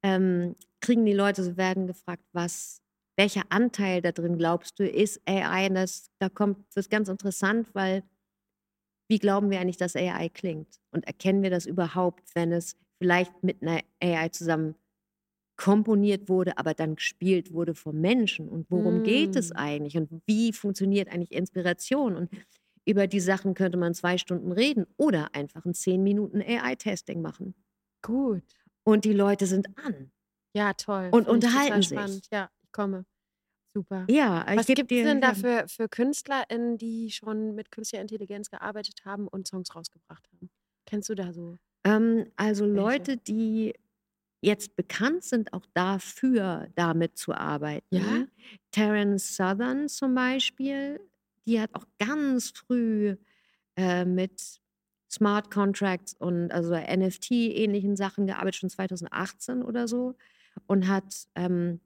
[0.05, 2.81] ähm, kriegen die Leute, so werden gefragt, was,
[3.19, 5.67] welcher Anteil da drin glaubst du ist AI?
[5.69, 8.05] Und das, da kommt, wird ganz interessant, weil
[9.13, 10.81] wie glauben wir eigentlich, dass AI klingt?
[10.91, 14.75] Und erkennen wir das überhaupt, wenn es vielleicht mit einer AI zusammen
[15.57, 18.49] komponiert wurde, aber dann gespielt wurde vom Menschen?
[18.49, 19.57] Und worum geht es Mm.
[19.57, 19.99] eigentlich?
[19.99, 22.17] Und wie funktioniert eigentlich Inspiration?
[22.17, 22.31] Und
[22.87, 27.55] über die Sachen könnte man zwei Stunden reden oder einfach ein zehn Minuten AI-Testing machen.
[28.01, 28.43] Gut.
[28.83, 30.11] Und die Leute sind an.
[30.57, 31.11] Ja, toll.
[31.13, 31.99] Und Finde unterhalten sich.
[31.99, 32.29] spannend.
[32.33, 33.05] Ja, ich komme.
[33.75, 34.05] Super.
[34.09, 38.51] Ja, ich Was gibt es denn da für, für KünstlerInnen, die schon mit künstlicher Intelligenz
[38.51, 40.51] gearbeitet haben und Songs rausgebracht haben?
[40.85, 41.57] Kennst du da so?
[41.85, 42.75] Ähm, also Welche?
[42.77, 43.75] Leute, die
[44.43, 47.97] jetzt bekannt sind, auch dafür damit zu arbeiten.
[47.97, 48.27] Ja?
[48.73, 51.01] Terence Southern zum Beispiel,
[51.47, 53.17] die hat auch ganz früh
[53.77, 54.61] äh, mit
[55.11, 60.17] Smart Contracts und also NFT-ähnlichen Sachen gearbeitet, schon 2018 oder so.
[60.67, 61.81] Und hat ähm,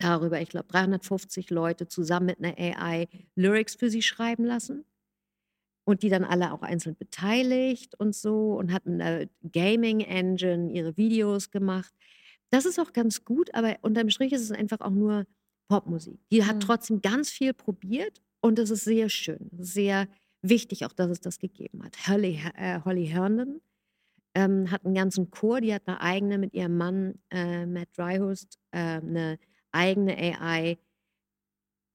[0.00, 4.84] darüber, ich glaube, 350 Leute zusammen mit einer AI Lyrics für sie schreiben lassen.
[5.84, 10.96] Und die dann alle auch einzeln beteiligt und so und hat mit einer Gaming-Engine ihre
[10.96, 11.92] Videos gemacht.
[12.50, 15.26] Das ist auch ganz gut, aber unterm Strich ist es einfach auch nur
[15.68, 16.20] Popmusik.
[16.30, 16.60] Die hat Mhm.
[16.60, 20.06] trotzdem ganz viel probiert und es ist sehr schön, sehr
[20.42, 21.96] wichtig auch, dass es das gegeben hat.
[22.08, 23.60] Holly, äh, Holly Herndon
[24.34, 28.58] ähm, hat einen ganzen Chor, die hat eine eigene mit ihrem Mann äh, Matt Dryhurst
[28.72, 29.38] äh, eine
[29.72, 30.78] eigene AI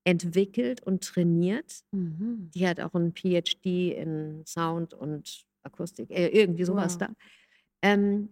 [0.03, 1.84] entwickelt und trainiert.
[1.91, 2.51] Mhm.
[2.53, 7.07] Die hat auch ein PhD in Sound und Akustik, äh, irgendwie sowas Wow.
[7.07, 7.13] da.
[7.82, 8.30] Ähm,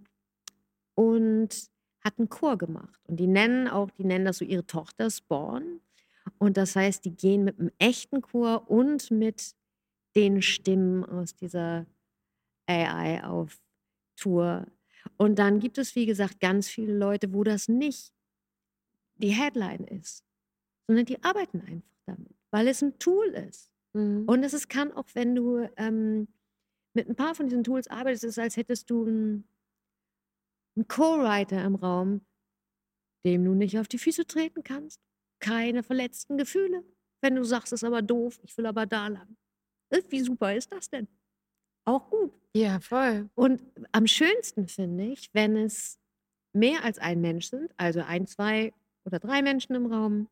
[0.95, 1.49] und
[2.03, 2.99] hat einen Chor gemacht.
[3.07, 5.81] Und die nennen auch, die nennen das so ihre Tochter Spawn.
[6.37, 9.55] Und das heißt, die gehen mit einem echten Chor und mit
[10.15, 11.87] den Stimmen aus dieser
[12.67, 13.59] AI auf
[14.15, 14.67] Tour.
[15.17, 18.12] Und dann gibt es, wie gesagt, ganz viele Leute, wo das nicht
[19.15, 20.23] die Headline ist,
[20.87, 23.71] sondern die arbeiten einfach damit, weil es ein Tool ist.
[23.93, 24.25] Mhm.
[24.27, 26.27] Und es ist, kann auch, wenn du ähm,
[26.93, 29.47] mit ein paar von diesen Tools arbeitest, ist es, als hättest du einen,
[30.75, 32.21] einen Co-Writer im Raum,
[33.25, 34.99] dem du nicht auf die Füße treten kannst.
[35.39, 36.83] Keine verletzten Gefühle.
[37.21, 39.37] Wenn du sagst, es ist aber doof, ich will aber da lang.
[40.09, 41.07] Wie super ist das denn?
[41.85, 42.33] Auch gut.
[42.55, 43.29] Ja, voll.
[43.35, 43.61] Und
[43.91, 45.99] am schönsten finde ich, wenn es
[46.53, 48.73] mehr als ein Mensch sind, also ein, zwei
[49.05, 50.27] oder drei Menschen im Raum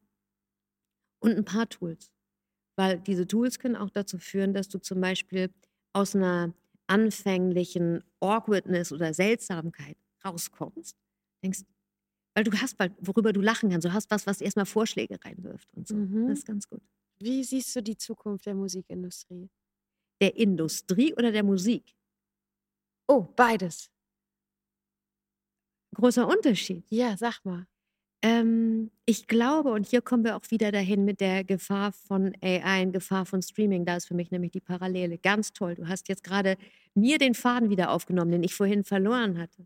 [1.19, 2.11] und ein paar Tools.
[2.77, 5.51] Weil diese Tools können auch dazu führen, dass du zum Beispiel
[5.93, 6.53] aus einer
[6.87, 10.97] anfänglichen Awkwardness oder Seltsamkeit rauskommst.
[11.43, 11.61] Denkst,
[12.35, 13.85] weil du hast, bald, worüber du lachen kannst.
[13.85, 15.95] Du hast was, was erstmal Vorschläge reinwirft und so.
[15.95, 16.27] Mhm.
[16.27, 16.81] Das ist ganz gut.
[17.19, 19.49] Wie siehst du die Zukunft der Musikindustrie?
[20.21, 21.95] Der Industrie oder der Musik?
[23.07, 23.89] Oh, beides.
[25.95, 26.83] Großer Unterschied.
[26.89, 27.67] Ja, sag mal.
[28.23, 32.83] Ähm, ich glaube, und hier kommen wir auch wieder dahin mit der Gefahr von AI
[32.83, 33.85] und Gefahr von Streaming.
[33.85, 35.17] Da ist für mich nämlich die Parallele.
[35.17, 35.75] Ganz toll.
[35.75, 36.57] Du hast jetzt gerade
[36.93, 39.65] mir den Faden wieder aufgenommen, den ich vorhin verloren hatte.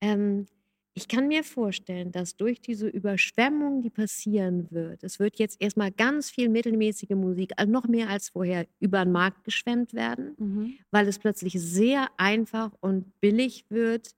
[0.00, 0.46] Ähm,
[0.94, 5.90] ich kann mir vorstellen, dass durch diese Überschwemmung, die passieren wird, es wird jetzt erstmal
[5.92, 10.78] ganz viel mittelmäßige Musik, also noch mehr als vorher, über den Markt geschwemmt werden Mhm.
[10.90, 14.10] weil es plötzlich sehr einfach und billig wird,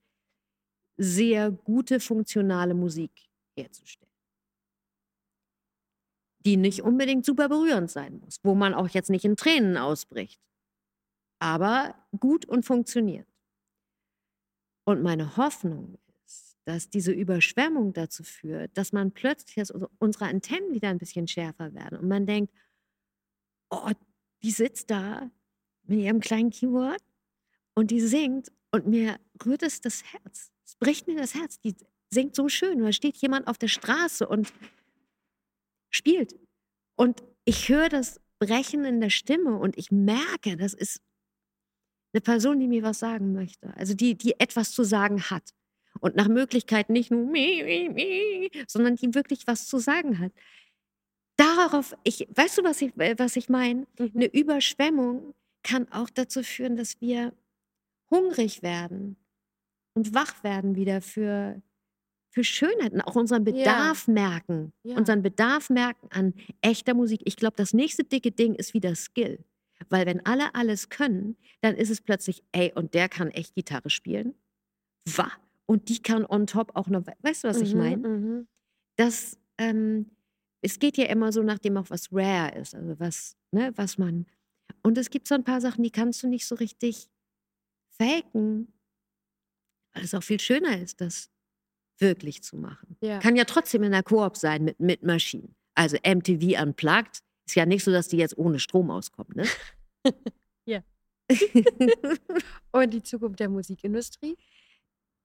[0.97, 3.11] sehr gute, funktionale Musik
[3.57, 4.13] herzustellen.
[6.47, 10.41] Die nicht unbedingt super berührend sein muss, wo man auch jetzt nicht in Tränen ausbricht,
[11.39, 13.29] aber gut und funktioniert.
[14.87, 20.73] Und meine Hoffnung ist, dass diese Überschwemmung dazu führt, dass man plötzlich, dass unsere- Antennen
[20.75, 22.53] wieder ein bisschen schärfer werden und man denkt,
[23.71, 23.91] oh,
[24.43, 25.31] die sitzt da
[25.85, 27.03] mit ihrem kleinen Keyboard
[27.75, 30.53] und die singt und mir rührt es das Herz.
[30.65, 31.59] Es bricht mir das Herz.
[31.61, 31.75] Die
[32.15, 32.79] singt so schön.
[32.79, 34.53] Da steht jemand auf der Straße und
[35.91, 36.35] spielt.
[36.97, 41.01] Und ich höre das Brechen in der Stimme und ich merke, das ist
[42.13, 43.75] eine Person, die mir was sagen möchte.
[43.77, 45.51] Also die, die etwas zu sagen hat.
[46.01, 50.33] Und nach Möglichkeit nicht nur mi, mi, mi, sondern die wirklich was zu sagen hat.
[51.37, 53.87] Darauf, ich, weißt du, was ich, was ich meine?
[53.99, 54.13] Mhm.
[54.15, 57.33] Eine Überschwemmung kann auch dazu führen, dass wir
[58.11, 59.17] hungrig werden
[59.95, 61.61] und wach werden wieder für,
[62.35, 63.45] für Schönheiten, auch unseren.
[63.45, 64.73] Bedarf merken.
[64.83, 64.97] Ja.
[64.97, 67.21] Unseren Bedarf merken an echter Musik.
[67.25, 69.45] Ich glaube, das nächste dicke Ding ist wieder Skill.
[69.89, 73.89] Weil wenn alle alles können, dann ist es plötzlich, ey, und der kann echt Gitarre
[73.89, 74.35] spielen.
[75.09, 75.31] Wa?
[75.67, 78.09] Und die kann on top auch noch, weißt du, was ich Mhm, meine?
[78.09, 78.49] mhm.
[78.97, 80.11] Das, ähm,
[80.63, 83.97] es geht ja immer so nach dem auch, was rare ist, also was, ne, was
[83.99, 84.27] man.
[84.83, 87.09] Und es gibt so ein paar Sachen, die kannst du nicht so richtig
[87.97, 88.73] faken,
[89.95, 91.31] weil es auch viel schöner ist, das
[91.99, 92.97] wirklich zu machen.
[93.01, 93.19] Ja.
[93.21, 95.55] Kann ja trotzdem in der Koop sein mit, mit Maschinen.
[95.75, 99.45] Also MTV Unplugged ist ja nicht so, dass die jetzt ohne Strom auskommt, ne?
[100.67, 100.83] Ja.
[102.73, 104.37] Und die Zukunft der Musikindustrie?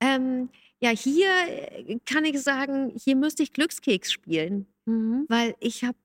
[0.01, 0.49] ähm,
[0.81, 5.25] ja, hier äh, kann ich sagen, hier müsste ich Glückskeks spielen, Mhm.
[5.27, 5.97] weil ich habe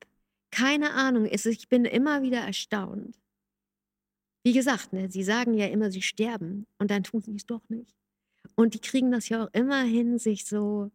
[0.50, 1.26] keine Ahnung.
[1.30, 3.16] Ich bin immer wieder erstaunt.
[4.44, 7.62] Wie gesagt, ne, sie sagen ja immer, sie sterben und dann tun sie es doch
[7.68, 7.94] nicht.
[8.56, 10.90] Und die kriegen das ja auch immer hin, sich so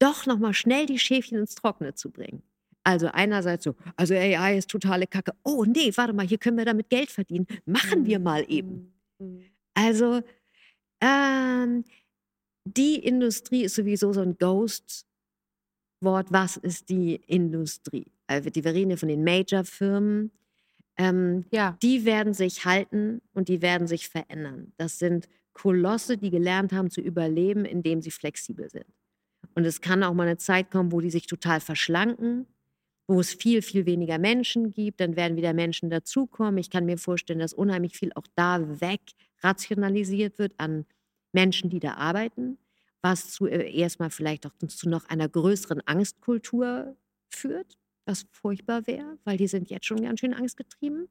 [0.00, 2.42] doch nochmal schnell die Schäfchen ins Trockene zu bringen.
[2.84, 5.32] Also einerseits so, also AI ist totale Kacke.
[5.44, 7.46] Oh nee, warte mal, hier können wir damit Geld verdienen.
[7.66, 8.94] Machen wir mal eben.
[9.18, 9.26] Mhm.
[9.26, 9.44] Mhm.
[9.74, 10.22] Also,
[11.02, 11.84] ähm,
[12.64, 15.06] die Industrie ist sowieso so ein Ghost-Wort.
[16.32, 18.06] Was ist die Industrie?
[18.26, 20.30] Also, die, wir reden ja von den Major-Firmen.
[20.96, 21.76] Ähm, Ja.
[21.82, 24.72] die werden sich halten und die werden sich verändern.
[24.76, 25.28] Das sind
[25.60, 28.86] Kolosse, die gelernt haben zu überleben, indem sie flexibel sind.
[29.54, 32.46] Und es kann auch mal eine Zeit kommen, wo die sich total verschlanken,
[33.06, 35.00] wo es viel, viel weniger Menschen gibt.
[35.00, 36.56] Dann werden wieder Menschen dazukommen.
[36.56, 39.02] Ich kann mir vorstellen, dass unheimlich viel auch da weg
[39.42, 40.86] rationalisiert wird an
[41.32, 42.56] Menschen, die da arbeiten,
[43.02, 46.96] was zu äh, erstmal vielleicht auch zu noch einer größeren Angstkultur
[47.28, 51.08] führt, was furchtbar wäre, weil die sind jetzt schon ganz schön angstgetrieben.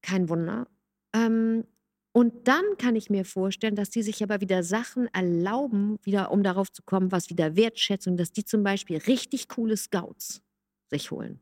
[0.00, 0.68] Kein Wunder.
[1.14, 1.64] Ähm,
[2.16, 6.42] und dann kann ich mir vorstellen, dass die sich aber wieder Sachen erlauben, wieder um
[6.42, 10.40] darauf zu kommen, was wieder Wertschätzung, dass die zum Beispiel richtig coole Scouts
[10.88, 11.40] sich holen.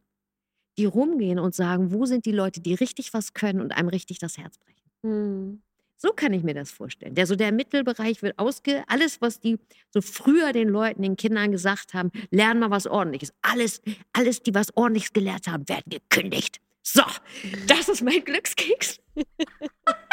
[0.76, 4.18] Die rumgehen und sagen, wo sind die Leute, die richtig was können und einem richtig
[4.18, 4.90] das Herz brechen.
[5.02, 5.62] Mhm.
[5.96, 7.14] So kann ich mir das vorstellen.
[7.14, 8.82] Der, so der Mittelbereich wird ausge...
[8.88, 9.60] Alles, was die
[9.90, 13.32] so früher den Leuten, den Kindern gesagt haben, lern mal was Ordentliches.
[13.42, 13.80] Alles,
[14.12, 16.60] alles, die was Ordentliches gelernt haben, werden gekündigt.
[16.82, 17.04] So,
[17.68, 18.98] das ist mein Glückskeks.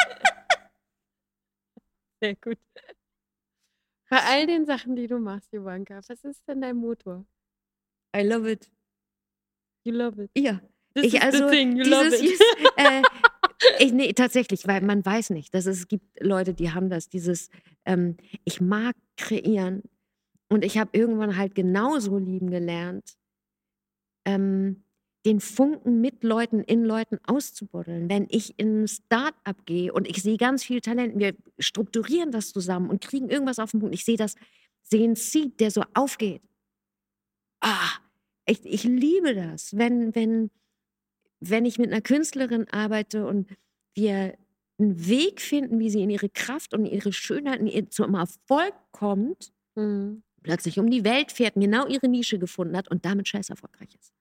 [2.24, 2.58] Sehr gut.
[4.08, 7.26] Bei all den Sachen, die du machst, Ivanka, was ist denn dein Motor?
[8.16, 8.70] I love it.
[9.84, 10.30] You love it.
[10.36, 10.60] Ja.
[10.94, 12.40] This Ich, also, dieses, yes,
[12.76, 13.02] äh,
[13.80, 15.52] ich, nee, tatsächlich, weil man weiß nicht.
[15.52, 17.48] Dass es gibt Leute, die haben das, dieses,
[17.86, 19.82] ähm, ich mag kreieren.
[20.48, 23.16] Und ich habe irgendwann halt genauso lieben gelernt,
[24.26, 24.84] ähm,
[25.24, 28.08] den Funken mit Leuten, in Leuten auszubuddeln.
[28.10, 32.52] Wenn ich in ein Start-up gehe und ich sehe ganz viel Talent, wir strukturieren das
[32.52, 33.94] zusammen und kriegen irgendwas auf den Punkt.
[33.94, 34.34] Ich sehe das,
[34.82, 36.42] sehe einen Seed, der so aufgeht.
[37.60, 37.90] Ah,
[38.46, 40.50] ich, ich liebe das, wenn, wenn,
[41.40, 43.48] wenn ich mit einer Künstlerin arbeite und
[43.94, 44.36] wir
[44.78, 48.74] einen Weg finden, wie sie in ihre Kraft und ihre Schönheit und ihr zum Erfolg
[48.90, 50.22] kommt, Mhm.
[50.42, 54.12] plötzlich um die Welt fährt, genau ihre Nische gefunden hat und damit scheiß erfolgreich ist.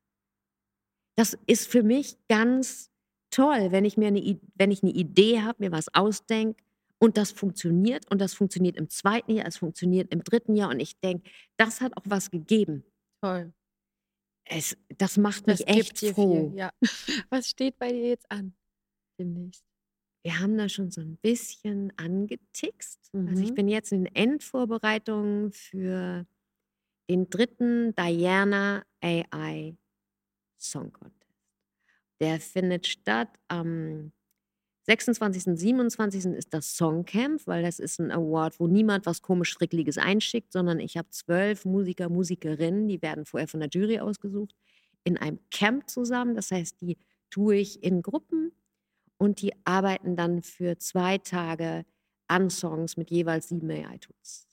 [1.21, 2.89] Das ist für mich ganz
[3.29, 6.63] toll, wenn ich mir eine, wenn ich eine Idee habe, mir was ausdenke
[6.97, 10.79] und das funktioniert und das funktioniert im zweiten Jahr, es funktioniert im dritten Jahr und
[10.79, 12.83] ich denke, das hat auch was gegeben.
[13.23, 13.53] Toll.
[14.45, 16.49] Es, das macht Das mich gibt echt froh.
[16.49, 16.57] viel.
[16.57, 16.71] Ja.
[17.29, 18.55] Was steht bei dir jetzt an?
[19.19, 19.63] Demnächst.
[20.25, 23.11] Wir haben da schon so ein bisschen angetickst.
[23.13, 23.55] Also ich Mhm.
[23.55, 26.25] bin jetzt in Endvorbereitungen für
[27.11, 29.75] den dritten Diana AI
[30.61, 31.21] Song Contest.
[32.19, 34.11] Der findet statt am
[34.83, 35.47] 26.
[35.47, 36.25] und 27.
[36.33, 40.79] ist das Songcamp, weil das ist ein Award, wo niemand was komisch Frickliges einschickt, sondern
[40.79, 44.55] ich habe zwölf Musiker, Musikerinnen, die werden vorher von der Jury ausgesucht,
[45.03, 46.35] in einem Camp zusammen.
[46.35, 46.97] Das heißt, die
[47.29, 48.51] tue ich in Gruppen
[49.17, 51.85] und die arbeiten dann für zwei Tage
[52.27, 54.47] an Songs mit jeweils sieben AI-Tools.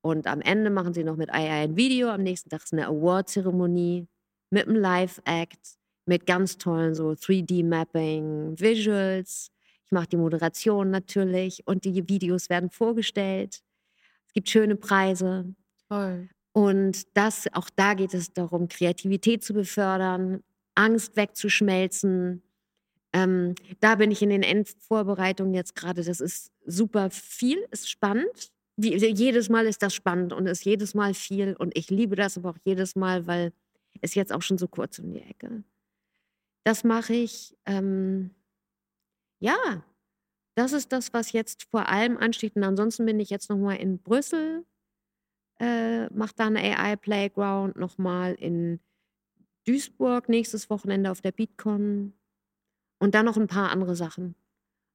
[0.00, 2.08] Und am Ende machen sie noch mit AI ein Video.
[2.10, 4.06] Am nächsten Tag ist eine Award-Zeremonie
[4.56, 5.76] mit einem Live-Act,
[6.06, 9.50] mit ganz tollen so 3D-Mapping, Visuals.
[9.84, 13.60] Ich mache die Moderation natürlich und die Videos werden vorgestellt.
[14.26, 15.54] Es gibt schöne Preise.
[15.90, 16.30] Toll.
[16.52, 20.42] Und das, auch da geht es darum, Kreativität zu befördern,
[20.74, 22.42] Angst wegzuschmelzen.
[23.12, 26.02] Ähm, da bin ich in den Endvorbereitungen jetzt gerade.
[26.02, 28.50] Das ist super viel, ist spannend.
[28.78, 31.54] Wie, jedes Mal ist das spannend und ist jedes Mal viel.
[31.58, 33.52] Und ich liebe das aber auch jedes Mal, weil
[34.02, 35.64] es jetzt auch schon so kurz um die Ecke.
[36.64, 37.56] Das mache ich.
[37.66, 38.30] Ähm,
[39.40, 39.84] ja,
[40.56, 42.56] das ist das, was jetzt vor allem ansteht.
[42.56, 44.64] Und ansonsten bin ich jetzt noch mal in Brüssel
[45.58, 48.80] äh, macht da einen AI Playground nochmal in
[49.66, 52.12] Duisburg nächstes Wochenende auf der BeatCon.
[52.98, 54.34] Und dann noch ein paar andere Sachen.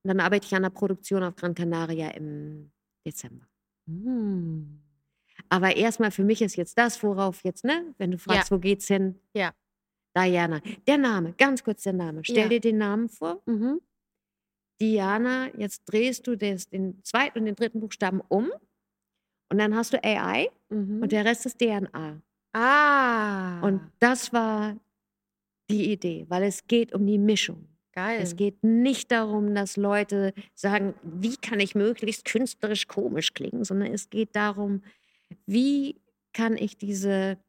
[0.03, 2.71] Und dann arbeite ich an der Produktion auf Gran Canaria im
[3.05, 3.47] Dezember.
[3.85, 4.81] Mm.
[5.51, 7.93] Aber erstmal für mich ist jetzt das, worauf jetzt, ne?
[7.97, 9.19] Wenn du fragst, wo geht's hin?
[9.33, 9.51] Ja.
[10.15, 10.61] Diana.
[10.87, 12.21] Der Name, ganz kurz der Name.
[12.23, 12.47] Stell Ja.
[12.47, 13.41] dir den Namen vor.
[13.45, 13.81] Mhm.
[14.79, 18.49] Diana, jetzt drehst du des, den zweiten und den dritten Buchstaben um.
[19.51, 21.01] Und dann hast du AI Mhm.
[21.03, 22.21] und der Rest ist DNA.
[22.53, 23.59] ah.
[23.61, 24.75] Und das war
[25.69, 27.67] die Idee, weil es geht um die Mischung.
[27.93, 28.21] geil.
[28.21, 33.93] Es geht nicht darum, dass Leute sagen, wie kann ich möglichst künstlerisch komisch klingen, sondern
[33.93, 34.81] es geht darum,
[35.45, 36.01] wie
[36.33, 37.43] kann ich diese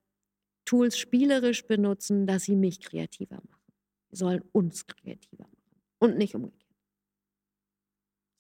[0.64, 3.72] Tools spielerisch benutzen, dass sie mich kreativer machen.
[4.10, 6.62] Sie sollen uns kreativer machen und nicht umgekehrt.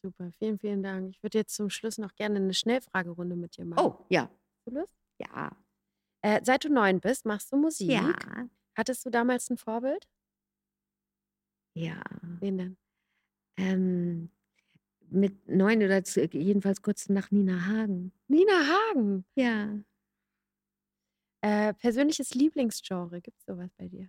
[0.04, 1.10] Super, vielen, vielen Dank.
[1.10, 3.84] Ich würde jetzt zum Schluss noch gerne eine Schnellfragerunde mit dir machen.
[3.84, 4.22] Oh, ja.
[4.22, 4.98] Hast du Lust?
[5.18, 5.56] Ja.
[6.22, 7.90] Äh, seit du neun bist, machst du Musik.
[7.90, 8.12] Ja.
[8.76, 10.08] Hattest du damals ein Vorbild?
[11.74, 12.02] Ja.
[12.40, 12.76] Wen denn?
[13.56, 14.30] Ähm,
[15.12, 18.12] mit neun oder zu, jedenfalls kurz nach Nina Hagen.
[18.28, 19.24] Nina Hagen.
[19.36, 19.78] Ja.
[21.44, 24.08] Äh, persönliches Lieblingsgenre, gibt es sowas bei dir?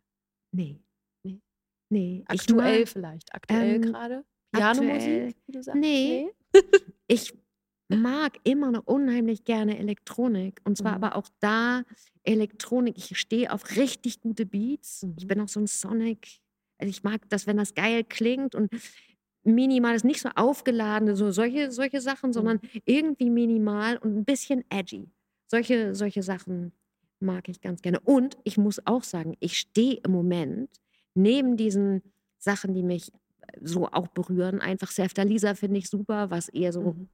[0.51, 0.79] Nee.
[1.23, 1.41] Nee.
[1.89, 2.23] Nee.
[2.31, 3.33] ich Aktuell mag- vielleicht.
[3.33, 4.25] Aktuell ähm, gerade?
[4.51, 5.79] Pianomusik, wie du sagst?
[5.81, 6.29] Nee.
[7.07, 7.33] Ich
[7.89, 10.61] mag immer noch unheimlich gerne Elektronik.
[10.63, 11.03] Und zwar Mhm.
[11.03, 11.83] aber auch da
[12.23, 12.97] Elektronik.
[12.97, 15.03] Ich stehe auf richtig gute Beats.
[15.17, 15.27] Ich Mhm.
[15.27, 16.39] bin auch so ein Sonic.
[16.77, 18.69] Also ich mag das, wenn das geil klingt und
[19.43, 22.33] minimal ist nicht so aufgeladen, so solche, solche Sachen, Mhm.
[22.33, 25.09] sondern irgendwie minimal und ein bisschen edgy.
[25.47, 26.71] Solche, solche Sachen
[27.19, 27.99] mag ich ganz gerne.
[28.01, 30.69] Und ich muss auch sagen, ich stehe im Moment
[31.15, 32.01] neben diesen
[32.37, 33.11] Sachen, die mich
[33.61, 34.59] so auch berühren.
[34.59, 37.09] Einfach Sefta Lisa finde ich super, was eher so Mhm.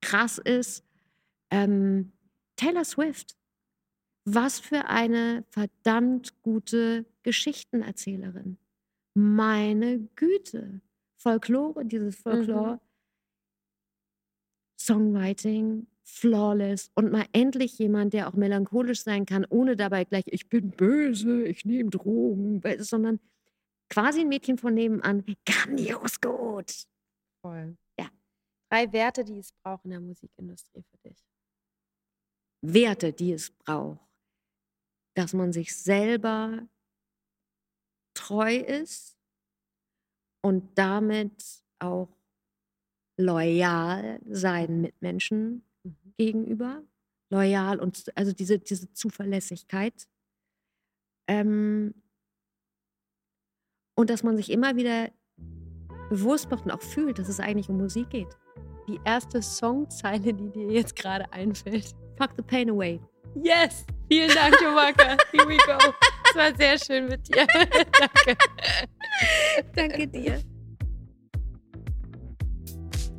[0.00, 0.84] krass ist.
[1.50, 2.12] Ähm,
[2.56, 3.36] Taylor Swift.
[4.24, 8.56] Was für eine verdammt gute Geschichtenerzählerin.
[9.14, 10.80] Meine Güte.
[11.26, 12.80] Folklore, dieses Folklore.
[14.78, 20.48] Songwriting, flawless und mal endlich jemand, der auch melancholisch sein kann, ohne dabei gleich, ich
[20.48, 23.18] bin böse, ich nehme Drogen, sondern
[23.90, 26.86] quasi ein Mädchen von nebenan, grandios gut.
[27.42, 27.76] Voll.
[27.98, 28.08] Ja.
[28.70, 31.26] Drei Werte, die es braucht in der Musikindustrie für dich.
[32.62, 33.98] Werte, die es braucht,
[35.14, 36.68] dass man sich selber
[38.14, 39.15] treu ist
[40.42, 41.44] und damit
[41.78, 42.08] auch
[43.18, 46.14] loyal seinen Mitmenschen Mhm.
[46.18, 46.82] gegenüber.
[47.30, 50.08] Loyal und also diese, diese Zuverlässigkeit.
[51.28, 51.94] Ähm,
[53.96, 55.10] und dass man sich immer wieder
[56.10, 58.36] bewusst macht und auch fühlt, dass es eigentlich um Musik geht.
[58.88, 61.96] Die erste Songzeile, die dir jetzt gerade einfällt.
[62.16, 63.00] Fuck the pain away.
[63.42, 63.84] Yes!
[64.08, 65.16] Vielen Dank, Jomaka.
[65.32, 65.78] Here we go.
[66.30, 67.46] Es war sehr schön mit dir.
[67.52, 68.36] Danke.
[69.74, 70.40] Danke dir.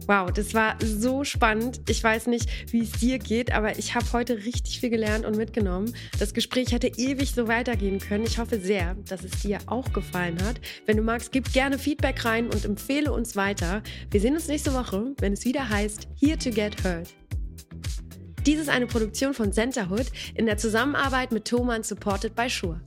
[0.08, 1.82] Wow, das war so spannend.
[1.90, 5.36] Ich weiß nicht, wie es dir geht, aber ich habe heute richtig viel gelernt und
[5.36, 5.94] mitgenommen.
[6.18, 8.24] Das Gespräch hätte ewig so weitergehen können.
[8.26, 10.62] Ich hoffe sehr, dass es dir auch gefallen hat.
[10.86, 13.84] Wenn du magst, gib gerne Feedback rein und empfehle uns weiter.
[14.10, 17.14] Wir sehen uns nächste Woche, wenn es wieder heißt Here to Get Heard.
[18.46, 22.80] Dies ist eine Produktion von Centerhood in der Zusammenarbeit mit Thomann supported by Shure.